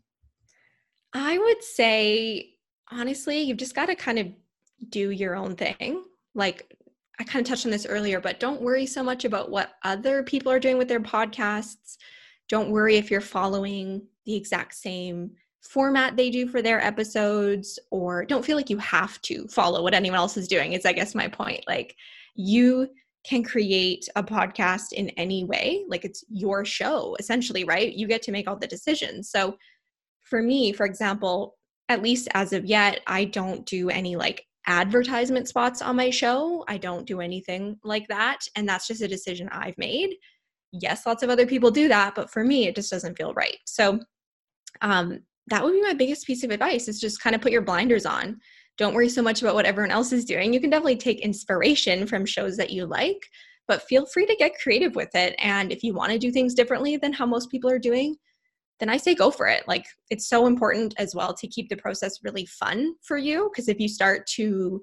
I 1.14 1.38
would 1.38 1.64
say 1.64 2.55
honestly, 2.90 3.40
you've 3.40 3.59
just 3.59 3.75
got 3.75 3.87
to 3.87 3.94
kind 3.94 4.18
of 4.18 4.29
do 4.88 5.11
your 5.11 5.37
own 5.37 5.57
thing. 5.57 6.05
Like 6.35 6.72
I 7.18 7.25
kind 7.25 7.44
of 7.44 7.49
touched 7.49 7.64
on 7.64 7.70
this 7.70 7.87
earlier, 7.87 8.20
but 8.20 8.40
don't 8.40 8.61
worry 8.61 8.87
so 8.87 9.03
much 9.03 9.25
about 9.25 9.51
what 9.51 9.72
other 9.85 10.22
people 10.22 10.53
are 10.53 10.61
doing 10.61 10.79
with 10.79 10.88
their 10.88 11.01
podcasts. 11.01 11.96
Don't 12.49 12.70
worry 12.70 12.96
if 12.96 13.11
you're 13.11 13.20
following 13.20 14.07
the 14.27 14.35
exact 14.35 14.75
same 14.75 15.31
format 15.62 16.16
they 16.16 16.31
do 16.31 16.46
for 16.46 16.62
their 16.62 16.81
episodes, 16.81 17.79
or 17.90 18.25
don't 18.25 18.44
feel 18.44 18.57
like 18.57 18.70
you 18.70 18.79
have 18.79 19.20
to 19.22 19.49
follow 19.49 19.83
what 19.83 19.94
anyone 19.94 20.18
else 20.18 20.37
is 20.37 20.46
doing. 20.46 20.72
It's, 20.72 20.87
I 20.87 20.92
guess, 20.92 21.14
my 21.14 21.27
point. 21.27 21.64
Like, 21.66 21.96
you 22.35 22.88
can 23.25 23.42
create 23.42 24.09
a 24.14 24.22
podcast 24.22 24.92
in 24.92 25.09
any 25.11 25.44
way. 25.44 25.85
Like, 25.88 26.05
it's 26.05 26.25
your 26.29 26.64
show, 26.64 27.16
essentially, 27.18 27.64
right? 27.64 27.92
You 27.92 28.07
get 28.07 28.22
to 28.22 28.33
make 28.33 28.46
all 28.46 28.57
the 28.57 28.66
decisions. 28.66 29.31
So, 29.31 29.57
for 30.22 30.42
me, 30.42 30.72
for 30.72 30.87
example, 30.87 31.57
at 31.88 32.03
least 32.03 32.29
as 32.35 32.53
of 32.53 32.64
yet, 32.64 33.01
I 33.07 33.25
don't 33.25 33.64
do 33.66 33.90
any 33.90 34.16
like 34.16 34.44
advertisement 34.66 35.49
spots 35.49 35.81
on 35.81 35.96
my 35.96 36.11
show. 36.11 36.64
I 36.66 36.77
don't 36.77 37.07
do 37.07 37.20
anything 37.20 37.79
like 37.85 38.09
that. 38.09 38.40
And 38.57 38.68
that's 38.68 38.87
just 38.87 39.03
a 39.03 39.09
decision 39.09 39.49
I've 39.53 39.79
made. 39.79 40.16
Yes, 40.72 41.07
lots 41.07 41.22
of 41.22 41.31
other 41.31 41.46
people 41.46 41.70
do 41.70 41.88
that, 41.88 42.14
but 42.14 42.31
for 42.31 42.44
me, 42.44 42.66
it 42.66 42.75
just 42.75 42.90
doesn't 42.90 43.16
feel 43.16 43.33
right. 43.35 43.57
So, 43.66 44.01
um, 44.83 45.20
that 45.49 45.62
would 45.62 45.72
be 45.72 45.83
my 45.83 45.94
biggest 45.94 46.27
piece 46.27 46.42
of 46.42 46.51
advice 46.51 46.88
is 46.88 47.01
just 47.01 47.22
kind 47.22 47.37
of 47.37 47.40
put 47.40 47.53
your 47.53 47.62
blinders 47.62 48.05
on. 48.05 48.38
Don't 48.79 48.94
worry 48.94 49.09
so 49.09 49.22
much 49.22 49.40
about 49.40 49.55
what 49.55 49.64
everyone 49.64 49.92
else 49.92 50.12
is 50.12 50.25
doing. 50.25 50.53
You 50.53 50.61
can 50.61 50.70
definitely 50.70 50.96
take 50.96 51.20
inspiration 51.20 52.07
from 52.07 52.27
shows 52.27 52.57
that 52.57 52.70
you 52.70 52.85
like, 52.85 53.25
but 53.68 53.83
feel 53.83 54.07
free 54.07 54.27
to 54.27 54.37
get 54.37 54.59
creative 54.61 54.96
with 54.96 55.14
it. 55.14 55.37
And 55.38 55.72
if 55.72 55.85
you 55.85 55.94
want 55.94 56.12
to 56.12 56.18
do 56.18 56.33
things 56.33 56.53
differently 56.53 56.96
than 56.96 57.12
how 57.12 57.27
most 57.27 57.49
people 57.49 57.70
are 57.70 57.79
doing, 57.79 58.16
then 58.78 58.88
I 58.88 58.96
say 58.96 59.14
go 59.14 59.30
for 59.30 59.46
it. 59.46 59.66
Like 59.66 59.86
it's 60.10 60.28
so 60.28 60.46
important 60.46 60.94
as 60.98 61.14
well 61.14 61.34
to 61.34 61.46
keep 61.48 61.68
the 61.68 61.76
process 61.76 62.22
really 62.22 62.46
fun 62.46 62.94
for 63.02 63.16
you 63.16 63.50
because 63.52 63.68
if 63.68 63.80
you 63.80 63.88
start 63.88 64.26
to 64.34 64.82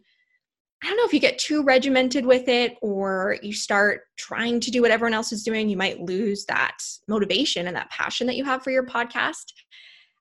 I 0.83 0.87
don't 0.87 0.97
know 0.97 1.05
if 1.05 1.13
you 1.13 1.21
get 1.21 1.39
too 1.39 1.63
regimented 1.63 2.25
with 2.25 2.49
it 2.49 2.75
or 2.81 3.37
you 3.41 3.53
start 3.53 4.01
trying 4.17 4.59
to 4.59 4.69
do 4.69 4.81
what 4.81 4.91
everyone 4.91 5.13
else 5.13 5.31
is 5.31 5.43
doing, 5.43 5.69
you 5.69 5.77
might 5.77 6.01
lose 6.01 6.43
that 6.47 6.77
motivation 7.07 7.67
and 7.67 7.75
that 7.77 7.89
passion 7.89 8.27
that 8.27 8.35
you 8.35 8.43
have 8.43 8.63
for 8.63 8.71
your 8.71 8.85
podcast. 8.85 9.45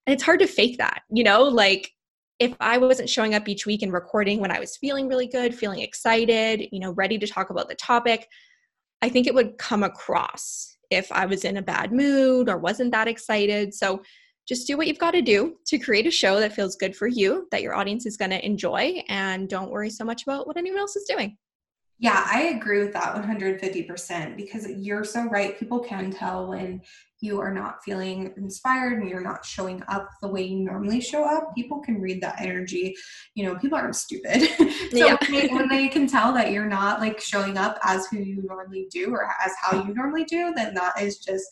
And 0.07 0.15
it's 0.15 0.23
hard 0.23 0.39
to 0.39 0.47
fake 0.47 0.79
that, 0.79 1.03
you 1.11 1.25
know, 1.25 1.43
like 1.43 1.91
if 2.39 2.55
I 2.61 2.79
wasn't 2.79 3.11
showing 3.11 3.35
up 3.35 3.49
each 3.49 3.67
week 3.67 3.83
and 3.83 3.93
recording 3.93 4.39
when 4.39 4.53
I 4.53 4.61
was 4.61 4.77
feeling 4.77 5.09
really 5.09 5.27
good, 5.27 5.53
feeling 5.53 5.81
excited, 5.81 6.69
you 6.71 6.79
know, 6.79 6.93
ready 6.93 7.19
to 7.19 7.27
talk 7.27 7.51
about 7.51 7.69
the 7.69 7.75
topic, 7.75 8.29
I 9.01 9.09
think 9.09 9.27
it 9.27 9.35
would 9.35 9.59
come 9.59 9.83
across 9.83 10.77
if 10.93 11.11
I 11.11 11.27
was 11.27 11.45
in 11.45 11.57
a 11.57 11.63
bad 11.63 11.93
mood 11.93 12.49
or 12.49 12.59
wasn't 12.59 12.93
that 12.93 13.09
excited. 13.09 13.75
So 13.75 14.03
just 14.47 14.67
do 14.67 14.77
what 14.77 14.87
you've 14.87 14.99
got 14.99 15.13
to 15.13 15.23
do 15.23 15.57
to 15.67 15.79
create 15.79 16.07
a 16.07 16.11
show 16.11 16.41
that 16.41 16.53
feels 16.53 16.77
good 16.77 16.97
for 16.97 17.07
you, 17.07 17.47
that 17.51 17.63
your 17.63 17.75
audience 17.75 18.07
is 18.07 18.17
going 18.17 18.33
to 18.33 18.45
enjoy, 18.45 19.03
and 19.09 19.49
don't 19.49 19.71
worry 19.71 19.91
so 19.91 20.05
much 20.05 20.25
about 20.25 20.47
what 20.47 20.57
anyone 20.57 20.81
else 20.81 20.97
is 20.97 21.05
doing. 21.05 21.37
Yeah, 21.99 22.27
I 22.27 22.55
agree 22.55 22.81
with 22.81 22.93
that 22.95 23.15
150% 23.15 24.37
because 24.37 24.67
you're 24.69 25.05
so 25.05 25.25
right. 25.29 25.57
People 25.57 25.79
can 25.79 26.11
tell 26.11 26.49
when 26.49 26.83
you 27.23 27.41
are 27.41 27.55
not 27.55 27.83
feeling 27.85 28.35
inspired 28.37 28.99
and 28.99 29.09
you're 29.09 29.23
not 29.23 29.45
showing 29.45 29.81
up 29.87 30.11
the 30.21 30.27
way 30.27 30.43
you 30.43 30.59
normally 30.59 31.01
show 31.01 31.25
up. 31.25 31.55
People 31.55 31.81
can 31.81 32.01
read 32.01 32.21
that 32.21 32.41
energy. 32.41 32.97
You 33.37 33.45
know, 33.45 33.55
people 33.55 33.79
aren't 33.79 33.95
stupid. 33.95 34.43
so 34.59 34.67
yeah. 34.93 35.17
when, 35.29 35.33
they, 35.33 35.47
when 35.55 35.69
they 35.69 35.87
can 35.87 36.09
tell 36.09 36.33
that 36.33 36.51
you're 36.51 36.67
not 36.67 36.99
like 36.99 37.21
showing 37.21 37.57
up 37.57 37.79
as 37.85 38.09
who 38.09 38.19
you 38.19 38.43
normally 38.43 38.89
do 38.91 39.11
or 39.13 39.25
as 39.25 39.53
how 39.63 39.85
you 39.85 39.95
normally 39.95 40.25
do, 40.25 40.53
then 40.57 40.75
that 40.75 41.01
is 41.01 41.19
just 41.19 41.47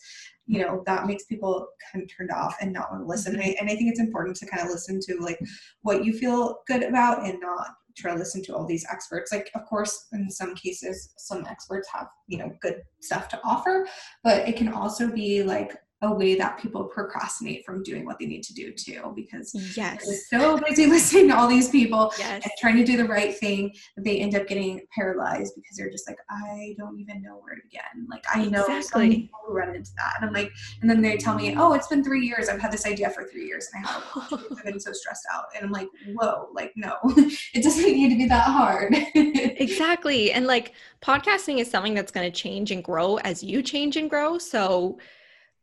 you 0.47 0.59
know 0.59 0.83
that 0.85 1.05
makes 1.05 1.23
people 1.25 1.67
kind 1.91 2.03
of 2.03 2.09
turned 2.09 2.31
off 2.31 2.57
and 2.59 2.73
not 2.73 2.91
want 2.91 3.03
to 3.03 3.07
listen 3.07 3.33
mm-hmm. 3.33 3.41
and 3.41 3.51
I, 3.51 3.55
and 3.61 3.69
I 3.69 3.75
think 3.75 3.89
it's 3.89 3.99
important 3.99 4.35
to 4.37 4.47
kind 4.47 4.63
of 4.63 4.69
listen 4.69 4.99
to 5.01 5.17
like 5.19 5.39
what 5.83 6.03
you 6.03 6.13
feel 6.13 6.57
good 6.67 6.83
about 6.83 7.25
and 7.25 7.39
not 7.39 7.67
to 7.95 8.13
listen 8.13 8.43
to 8.43 8.55
all 8.55 8.65
these 8.65 8.85
experts. 8.91 9.31
Like 9.31 9.51
of 9.55 9.65
course 9.65 10.07
in 10.13 10.29
some 10.29 10.55
cases 10.55 11.13
some 11.17 11.45
experts 11.45 11.87
have 11.93 12.07
you 12.27 12.37
know 12.37 12.51
good 12.61 12.81
stuff 13.01 13.27
to 13.29 13.39
offer 13.43 13.87
but 14.23 14.47
it 14.47 14.55
can 14.55 14.69
also 14.69 15.07
be 15.07 15.43
like 15.43 15.75
a 16.03 16.11
way 16.11 16.35
that 16.35 16.57
people 16.57 16.83
procrastinate 16.85 17.63
from 17.63 17.83
doing 17.83 18.05
what 18.05 18.17
they 18.17 18.25
need 18.25 18.41
to 18.43 18.53
do 18.53 18.71
too 18.71 19.13
because 19.15 19.53
yes. 19.77 20.05
they're 20.29 20.41
so 20.41 20.57
busy 20.57 20.85
listening 20.87 21.27
to 21.27 21.37
all 21.37 21.47
these 21.47 21.69
people 21.69 22.11
yes. 22.17 22.43
and 22.43 22.51
trying 22.59 22.75
to 22.75 22.83
do 22.83 22.97
the 22.97 23.05
right 23.05 23.37
thing 23.37 23.73
they 23.97 24.17
end 24.19 24.33
up 24.35 24.47
getting 24.47 24.81
paralyzed 24.93 25.53
because 25.55 25.77
they're 25.77 25.91
just 25.91 26.07
like 26.07 26.17
i 26.29 26.73
don't 26.77 26.99
even 26.99 27.21
know 27.21 27.35
where 27.41 27.55
to 27.55 27.61
begin 27.63 28.07
like 28.09 28.23
i 28.33 28.45
know 28.45 28.65
exactly. 28.65 29.09
people 29.09 29.39
who 29.45 29.53
run 29.53 29.75
into 29.75 29.91
that 29.95 30.13
and 30.19 30.27
i'm 30.27 30.33
like 30.33 30.51
and 30.81 30.89
then 30.89 31.01
they 31.01 31.17
tell 31.17 31.35
me 31.35 31.55
oh 31.55 31.73
it's 31.73 31.87
been 31.87 32.03
three 32.03 32.25
years 32.25 32.49
i've 32.49 32.59
had 32.59 32.71
this 32.71 32.87
idea 32.87 33.09
for 33.11 33.25
three 33.25 33.45
years 33.45 33.69
and 33.73 33.85
i 33.85 33.89
have 33.89 34.43
i've 34.57 34.63
been 34.63 34.79
so 34.79 34.91
stressed 34.91 35.25
out 35.31 35.45
and 35.55 35.63
i'm 35.63 35.71
like 35.71 35.87
whoa 36.15 36.47
like 36.53 36.71
no 36.75 36.97
it 37.53 37.63
doesn't 37.63 37.83
need 37.83 38.09
to 38.09 38.17
be 38.17 38.25
that 38.25 38.45
hard 38.45 38.95
exactly 39.15 40.31
and 40.31 40.47
like 40.47 40.73
podcasting 41.01 41.59
is 41.59 41.69
something 41.69 41.93
that's 41.93 42.11
going 42.11 42.29
to 42.29 42.35
change 42.35 42.71
and 42.71 42.83
grow 42.83 43.17
as 43.17 43.43
you 43.43 43.61
change 43.61 43.97
and 43.97 44.09
grow 44.09 44.37
so 44.37 44.97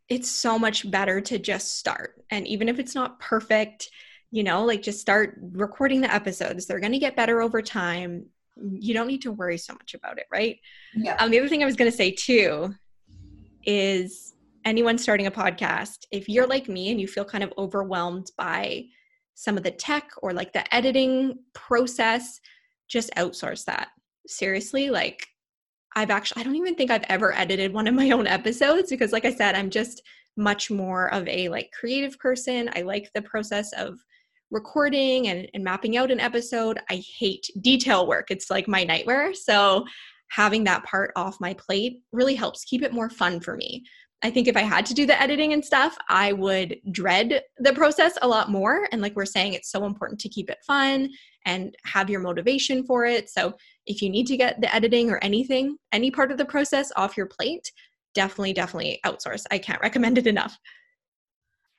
it's 0.09 0.31
so 0.31 0.59
much 0.59 0.91
better 0.91 1.21
to 1.21 1.39
just 1.39 1.79
start. 1.79 2.25
And 2.31 2.47
even 2.47 2.69
if 2.69 2.79
it's 2.79 2.95
not 2.95 3.21
perfect, 3.21 3.91
you 4.31 4.43
know, 4.43 4.65
like 4.65 4.83
just 4.83 5.01
start 5.01 5.39
recording 5.41 6.01
the 6.01 6.13
episodes. 6.13 6.67
They're 6.67 6.81
going 6.81 6.93
to 6.93 6.99
get 6.99 7.17
better 7.17 7.41
over 7.41 7.63
time. 7.63 8.27
You 8.57 8.95
don't 8.95 9.07
need 9.07 9.23
to 9.23 9.33
worry 9.33 9.59
so 9.59 9.75
much 9.75 9.95
about 9.95 10.19
it, 10.19 10.27
right? 10.31 10.59
Yeah. 10.95 11.17
Um, 11.19 11.31
the 11.31 11.39
other 11.39 11.49
thing 11.49 11.63
I 11.63 11.67
was 11.67 11.77
going 11.77 11.91
to 11.91 11.97
say 11.97 12.11
too 12.11 12.75
is 13.65 14.35
anyone 14.65 14.99
starting 14.99 15.27
a 15.27 15.31
podcast, 15.31 16.07
if 16.11 16.29
you're 16.29 16.47
like 16.47 16.69
me 16.69 16.91
and 16.91 17.01
you 17.01 17.07
feel 17.07 17.25
kind 17.25 17.45
of 17.45 17.53
overwhelmed 17.57 18.31
by 18.37 18.85
some 19.35 19.57
of 19.57 19.63
the 19.63 19.71
tech 19.71 20.11
or 20.23 20.33
like 20.33 20.53
the 20.53 20.75
editing 20.75 21.39
process, 21.55 22.41
just 22.89 23.15
outsource 23.15 23.65
that. 23.67 23.89
Seriously, 24.27 24.91
like 24.91 25.27
I've 25.99 26.11
actually, 26.11 26.41
I 26.41 26.45
don't 26.45 26.55
even 26.55 26.77
think 26.77 26.93
I've 26.93 27.05
ever 27.09 27.37
edited 27.37 27.73
one 27.73 27.89
of 27.89 27.95
my 27.95 28.13
own 28.13 28.29
episodes 28.29 28.89
because, 28.89 29.11
like 29.11 29.25
I 29.25 29.35
said, 29.35 29.57
I'm 29.57 29.69
just 29.69 30.01
much 30.37 30.71
more 30.71 31.13
of 31.13 31.27
a 31.27 31.49
like 31.49 31.73
creative 31.73 32.17
person. 32.21 32.71
I 32.77 32.83
like 32.83 33.11
the 33.15 33.23
process 33.23 33.73
of 33.73 33.99
recording 34.53 35.27
and, 35.27 35.49
and 35.55 35.65
mapping 35.65 35.97
out 35.97 36.13
an 36.13 36.21
episode. 36.21 36.79
I 36.89 37.03
hate 37.19 37.51
detail 37.61 38.07
work, 38.07 38.31
it's 38.31 38.49
like 38.49 38.69
my 38.69 38.85
nightmare. 38.85 39.35
So, 39.35 39.85
having 40.31 40.63
that 40.63 40.85
part 40.85 41.11
off 41.17 41.41
my 41.41 41.55
plate 41.55 42.01
really 42.13 42.37
helps 42.37 42.65
keep 42.65 42.83
it 42.83 42.93
more 42.93 43.11
fun 43.11 43.41
for 43.41 43.57
me. 43.57 43.83
I 44.23 44.31
think 44.31 44.47
if 44.47 44.57
I 44.57 44.63
had 44.63 44.85
to 44.87 44.95
do 44.95 45.07
the 45.07 45.21
editing 45.21 45.53
and 45.53 45.65
stuff, 45.65 45.97
I 46.09 46.33
would 46.33 46.77
dread 46.93 47.43
the 47.59 47.73
process 47.73 48.19
a 48.21 48.29
lot 48.29 48.51
more. 48.51 48.89
And 48.93 49.01
like 49.01 49.17
we're 49.17 49.25
saying, 49.25 49.55
it's 49.55 49.71
so 49.71 49.85
important 49.85 50.21
to 50.21 50.29
keep 50.29 50.51
it 50.51 50.59
fun 50.67 51.09
and 51.47 51.75
have 51.85 52.11
your 52.11 52.21
motivation 52.21 52.85
for 52.85 53.05
it. 53.07 53.31
So 53.31 53.55
if 53.89 54.03
you 54.03 54.11
need 54.11 54.27
to 54.29 54.37
get 54.37 54.61
the 54.61 54.73
editing 54.75 55.11
or 55.11 55.19
anything, 55.23 55.77
any 55.93 56.11
part 56.11 56.31
of 56.31 56.39
the 56.39 56.45
process 56.45 56.93
off 56.97 57.17
your 57.17 57.27
plate, 57.27 57.73
definitely, 58.15 58.53
definitely 58.53 59.01
outsource. 59.05 59.45
I 59.51 59.59
can't 59.59 59.81
recommend 59.81 60.19
it 60.19 60.27
enough. 60.27 60.57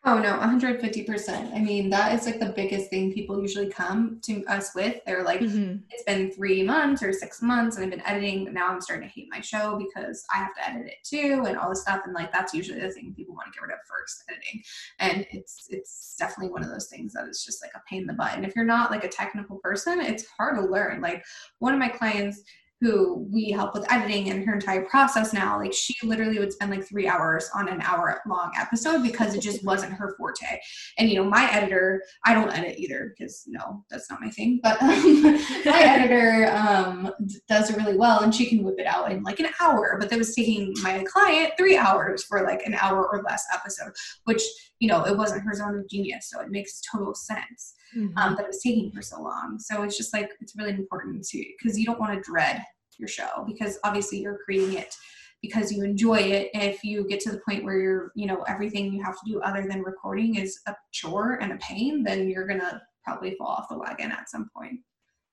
Oh 0.06 0.18
no, 0.18 0.40
150%. 0.40 1.54
I 1.54 1.60
mean, 1.60 1.90
that 1.90 2.18
is 2.18 2.26
like 2.26 2.40
the 2.40 2.54
biggest 2.56 2.90
thing 2.90 3.12
people 3.12 3.42
usually 3.42 3.68
come 3.68 4.22
to 4.24 4.46
us 4.46 4.74
with. 4.74 4.96
They're 5.06 5.26
like, 5.26 5.42
mm-hmm. 5.42 5.76
it's 5.90 6.04
been 6.04 6.32
three 6.32 6.64
months 6.64 7.04
or 7.04 7.12
six 7.12 7.42
months 7.42 7.76
and 7.76 7.84
I've 7.84 7.92
been 7.92 8.08
editing. 8.08 8.46
But 8.46 8.54
now 8.54 8.70
I'm 8.70 8.80
starting 8.80 9.10
to 9.10 9.14
hate 9.14 9.28
my 9.30 9.42
show 9.42 9.78
because 9.78 10.26
I 10.34 10.38
have 10.38 10.56
to 10.56 10.70
edit 10.70 10.88
it 10.88 11.04
too 11.04 11.44
and 11.46 11.58
all 11.58 11.68
this 11.68 11.82
stuff. 11.82 12.04
And 12.06 12.14
like, 12.14 12.32
that's 12.32 12.54
usually 12.54 12.80
the 12.80 12.90
thing 12.92 13.14
people 13.14 13.36
want 13.36 13.52
to 13.52 13.60
get 13.60 13.62
rid 13.62 13.74
of 13.74 13.80
first, 13.90 14.24
editing. 14.30 14.64
And 15.00 15.28
it's, 15.32 15.68
it's 15.70 16.16
definitely 16.18 16.54
one 16.54 16.64
of 16.64 16.70
those 16.70 16.88
things 16.88 17.12
that 17.14 17.28
is 17.28 17.44
just 17.44 17.62
like 17.62 17.72
a 17.76 17.82
pain 17.90 18.02
in 18.02 18.08
the 18.08 18.14
butt. 18.14 18.36
And 18.36 18.46
if 18.46 18.56
you're 18.56 18.64
not 18.64 18.92
like 18.92 19.04
a 19.04 19.10
technical 19.10 19.58
person, 19.58 20.00
it's 20.00 20.26
hard 20.38 20.56
to 20.56 20.66
learn. 20.66 21.02
Like 21.02 21.26
one 21.58 21.74
of 21.74 21.80
my 21.80 21.90
clients, 21.90 22.42
who 22.82 23.28
we 23.32 23.52
help 23.52 23.74
with 23.74 23.92
editing 23.92 24.30
and 24.30 24.46
her 24.46 24.54
entire 24.54 24.86
process 24.86 25.34
now 25.34 25.58
like 25.58 25.74
she 25.74 25.94
literally 26.04 26.40
would 26.40 26.54
spend 26.54 26.72
like 26.72 26.88
three 26.88 27.08
hours 27.08 27.50
on 27.54 27.68
an 27.68 27.82
hour 27.82 28.22
long 28.28 28.52
episode 28.58 29.04
because 29.04 29.36
it 29.36 29.42
just 29.42 29.64
wasn't 29.66 29.92
her 29.92 30.16
forte. 30.18 30.60
And 30.98 31.10
you 31.10 31.16
know 31.16 31.24
my 31.24 31.52
editor 31.52 32.02
i 32.26 32.34
don't 32.34 32.52
edit 32.52 32.78
either 32.78 33.14
because 33.18 33.44
no 33.48 33.84
that's 33.90 34.10
not 34.10 34.22
my 34.22 34.30
thing 34.30 34.60
but 34.62 34.82
um, 34.82 35.24
my 35.66 35.82
editor 35.82 36.52
um, 36.56 37.12
does 37.48 37.70
it 37.70 37.78
really 37.78 37.98
well 37.98 38.22
and 38.22 38.34
she 38.34 38.46
can 38.46 38.64
whip 38.64 38.76
it 38.80 38.86
out 38.86 39.12
in 39.12 39.24
like 39.24 39.40
an 39.40 39.50
hour 39.62 39.98
but 40.00 40.10
that 40.10 40.18
was 40.18 40.36
taking 40.36 40.74
my 40.82 41.04
client 41.12 41.54
three 41.58 41.78
hours 41.78 42.24
for 42.24 42.44
like 42.44 42.66
an 42.66 42.76
hour 42.76 43.08
or 43.08 43.24
less 43.24 43.46
episode 43.54 43.92
which 44.26 44.42
you 44.80 44.88
know 44.88 45.04
it 45.06 45.18
wasn't 45.18 45.44
her 45.44 45.54
zone 45.54 45.78
of 45.78 45.90
genius 45.90 46.30
so 46.30 46.40
it 46.40 46.50
makes 46.50 46.82
total 46.92 47.14
sense 47.14 47.76
mm-hmm. 47.96 48.18
um, 48.18 48.36
that 48.36 48.44
it 48.44 48.48
was 48.48 48.62
taking 48.62 48.92
her 48.92 49.02
so 49.02 49.22
long. 49.22 49.58
So 49.60 49.84
it's 49.84 49.98
just 49.98 50.14
like 50.14 50.32
it's 50.42 50.56
really 50.58 50.72
important 50.72 51.24
to 51.28 51.46
because 51.62 51.78
you 51.78 51.86
don't 51.86 52.00
want 52.00 52.14
to 52.14 52.22
dread 52.22 52.64
your 52.98 53.08
show 53.08 53.46
because 53.48 53.80
obviously 53.84 54.20
you're 54.20 54.40
creating 54.44 54.78
it 54.78 54.96
because 55.42 55.72
you 55.72 55.84
enjoy 55.84 56.18
it. 56.18 56.50
If 56.54 56.84
you 56.84 57.08
get 57.08 57.22
to 57.22 57.32
the 57.32 57.42
point 57.48 57.64
where 57.64 57.80
you're, 57.80 58.12
you 58.16 58.28
know, 58.28 58.44
everything 58.48 58.92
you 58.92 59.04
have 59.04 59.16
to 59.16 59.32
do 59.32 59.40
other 59.42 59.66
than 59.68 59.82
recording 59.82 60.36
is 60.36 60.60
a 60.68 60.76
chore 60.92 61.40
and 61.42 61.54
a 61.54 61.58
pain, 61.58 62.04
then 62.04 62.28
you're 62.28 62.48
gonna 62.48 62.82
probably 63.04 63.36
fall 63.36 63.48
off 63.48 63.70
the 63.70 63.78
wagon 63.78 64.12
at 64.12 64.30
some 64.30 64.50
point. 64.56 64.80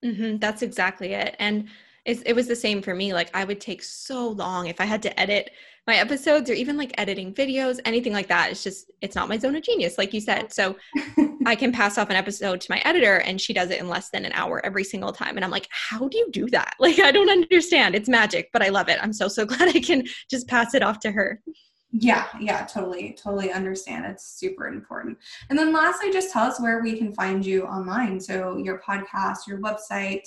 Mm-hmm, 0.04 0.36
that's 0.38 0.62
exactly 0.62 1.14
it. 1.14 1.34
And 1.38 1.68
it 2.06 2.34
was 2.34 2.46
the 2.46 2.56
same 2.56 2.82
for 2.82 2.94
me. 2.94 3.12
Like 3.12 3.30
I 3.34 3.44
would 3.44 3.60
take 3.60 3.82
so 3.82 4.28
long 4.28 4.68
if 4.68 4.80
I 4.80 4.84
had 4.84 5.02
to 5.02 5.20
edit 5.20 5.50
my 5.86 5.96
episodes 5.96 6.50
or 6.50 6.52
even 6.54 6.76
like 6.76 6.92
editing 6.98 7.32
videos, 7.32 7.78
anything 7.84 8.12
like 8.12 8.26
that. 8.26 8.50
It's 8.50 8.64
just, 8.64 8.90
it's 9.02 9.14
not 9.14 9.28
my 9.28 9.38
zone 9.38 9.54
of 9.54 9.62
genius, 9.62 9.98
like 9.98 10.12
you 10.12 10.20
said. 10.20 10.52
So 10.52 10.76
I 11.46 11.54
can 11.54 11.70
pass 11.70 11.96
off 11.96 12.10
an 12.10 12.16
episode 12.16 12.60
to 12.60 12.70
my 12.70 12.82
editor 12.84 13.18
and 13.18 13.40
she 13.40 13.52
does 13.52 13.70
it 13.70 13.80
in 13.80 13.88
less 13.88 14.10
than 14.10 14.24
an 14.24 14.32
hour 14.32 14.64
every 14.66 14.82
single 14.82 15.12
time. 15.12 15.36
And 15.36 15.44
I'm 15.44 15.50
like, 15.50 15.68
how 15.70 16.08
do 16.08 16.18
you 16.18 16.28
do 16.32 16.48
that? 16.50 16.74
Like, 16.86 17.00
I 17.00 17.10
don't 17.10 17.30
understand. 17.30 17.96
It's 17.96 18.08
magic, 18.08 18.50
but 18.52 18.62
I 18.62 18.68
love 18.68 18.88
it. 18.88 18.98
I'm 19.02 19.12
so, 19.12 19.26
so 19.26 19.44
glad 19.46 19.74
I 19.74 19.80
can 19.80 20.04
just 20.30 20.46
pass 20.46 20.74
it 20.74 20.82
off 20.82 21.00
to 21.00 21.10
her. 21.10 21.40
Yeah, 21.90 22.26
yeah, 22.40 22.64
totally, 22.66 23.16
totally 23.20 23.50
understand. 23.50 24.04
It's 24.06 24.38
super 24.38 24.68
important. 24.68 25.18
And 25.50 25.58
then 25.58 25.72
lastly, 25.72 26.12
just 26.12 26.32
tell 26.32 26.44
us 26.44 26.60
where 26.60 26.82
we 26.82 26.96
can 26.96 27.12
find 27.12 27.44
you 27.44 27.64
online. 27.64 28.20
So 28.20 28.56
your 28.56 28.80
podcast, 28.86 29.48
your 29.48 29.60
website, 29.60 30.22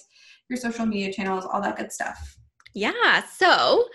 your 0.50 0.58
social 0.58 0.86
media 0.86 1.14
channels, 1.14 1.46
all 1.46 1.62
that 1.62 1.78
good 1.78 1.92
stuff. 1.92 2.38
Yeah. 2.74 3.24
So 3.24 3.86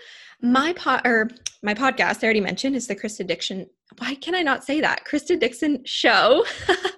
my 0.41 0.73
pod 0.73 1.01
or 1.05 1.29
my 1.63 1.73
podcast, 1.73 2.23
I 2.23 2.25
already 2.25 2.41
mentioned, 2.41 2.75
is 2.75 2.87
the 2.87 2.95
Krista 2.95 3.25
Dixon. 3.25 3.67
Why 3.97 4.15
can 4.15 4.35
I 4.35 4.41
not 4.41 4.63
say 4.63 4.81
that? 4.81 5.05
Krista 5.05 5.39
Dixon 5.39 5.81
Show. 5.85 6.45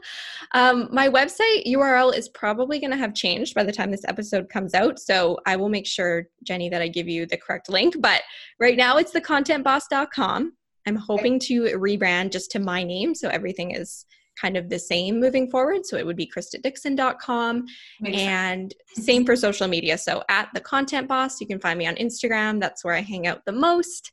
um, 0.54 0.90
my 0.92 1.10
website 1.10 1.66
URL 1.68 2.16
is 2.16 2.30
probably 2.30 2.80
going 2.80 2.92
to 2.92 2.98
have 2.98 3.14
changed 3.14 3.54
by 3.54 3.64
the 3.64 3.72
time 3.72 3.92
this 3.92 4.06
episode 4.08 4.50
comes 4.50 4.74
out. 4.74 5.00
So 5.00 5.38
I 5.46 5.56
will 5.56 5.70
make 5.70 5.88
sure, 5.88 6.28
Jenny, 6.44 6.70
that 6.70 6.82
I 6.82 6.88
give 6.88 7.08
you 7.08 7.26
the 7.26 7.38
correct 7.38 7.70
link. 7.70 7.96
But 8.00 8.22
right 8.60 8.78
now 8.78 8.98
it's 8.98 9.12
thecontentboss.com. 9.12 10.54
I'm 10.88 10.96
hoping 10.96 11.40
to 11.42 11.64
rebrand 11.78 12.32
just 12.32 12.52
to 12.52 12.60
my 12.60 12.84
name. 12.84 13.14
So 13.14 13.28
everything 13.30 13.72
is 13.72 14.06
kind 14.40 14.58
of 14.58 14.70
the 14.70 14.80
same 14.80 15.20
moving 15.20 15.50
forward. 15.50 15.86
So 15.86 15.98
it 15.98 16.06
would 16.06 16.16
be 16.16 16.30
KristaDixon.com 16.36 17.66
and 18.06 18.74
same 18.94 19.26
for 19.26 19.36
social 19.36 19.68
media. 19.68 19.98
So 19.98 20.24
at 20.30 20.50
the 20.54 20.62
content 20.62 21.08
boss, 21.08 21.42
you 21.42 21.48
can 21.48 21.60
find 21.60 21.78
me 21.80 21.88
on 21.88 21.96
Instagram. 21.96 22.60
That's 22.60 22.84
where 22.84 22.96
I 22.96 23.02
hang 23.02 23.28
out 23.28 23.46
the 23.46 23.52
most. 23.52 24.12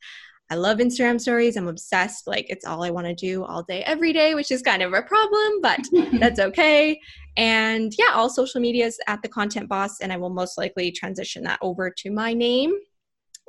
I 0.50 0.56
love 0.56 0.78
Instagram 0.78 1.20
stories. 1.20 1.56
I'm 1.56 1.68
obsessed. 1.68 2.26
Like 2.26 2.46
it's 2.48 2.66
all 2.66 2.84
I 2.84 2.90
want 2.90 3.06
to 3.06 3.14
do 3.14 3.44
all 3.44 3.62
day, 3.62 3.82
every 3.84 4.12
day, 4.12 4.34
which 4.34 4.50
is 4.50 4.62
kind 4.62 4.82
of 4.82 4.92
a 4.92 5.02
problem, 5.02 5.60
but 5.62 5.80
that's 6.20 6.38
okay. 6.38 7.00
And 7.36 7.92
yeah, 7.98 8.12
all 8.14 8.28
social 8.28 8.60
media 8.60 8.86
is 8.86 8.98
at 9.08 9.22
the 9.22 9.28
Content 9.28 9.68
Boss, 9.68 10.00
and 10.00 10.12
I 10.12 10.16
will 10.16 10.30
most 10.30 10.56
likely 10.58 10.92
transition 10.92 11.42
that 11.44 11.58
over 11.62 11.90
to 11.90 12.10
my 12.10 12.32
name 12.32 12.74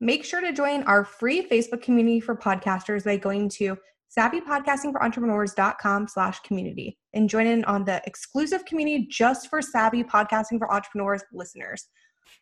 Make 0.00 0.24
sure 0.24 0.40
to 0.40 0.52
join 0.52 0.82
our 0.84 1.04
free 1.04 1.46
Facebook 1.48 1.82
community 1.82 2.20
for 2.20 2.36
podcasters 2.36 3.04
by 3.04 3.16
going 3.16 3.48
to 3.50 3.76
savvypodcastingforentrepreneurs.com 4.16 6.08
slash 6.08 6.40
community 6.40 6.98
and 7.14 7.28
join 7.28 7.46
in 7.46 7.64
on 7.64 7.84
the 7.84 8.02
exclusive 8.06 8.64
community 8.64 9.06
just 9.10 9.48
for 9.48 9.62
savvy 9.62 10.04
podcasting 10.04 10.58
for 10.58 10.72
entrepreneurs 10.72 11.22
listeners. 11.32 11.88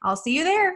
I'll 0.02 0.16
see 0.16 0.36
you 0.36 0.44
there. 0.44 0.74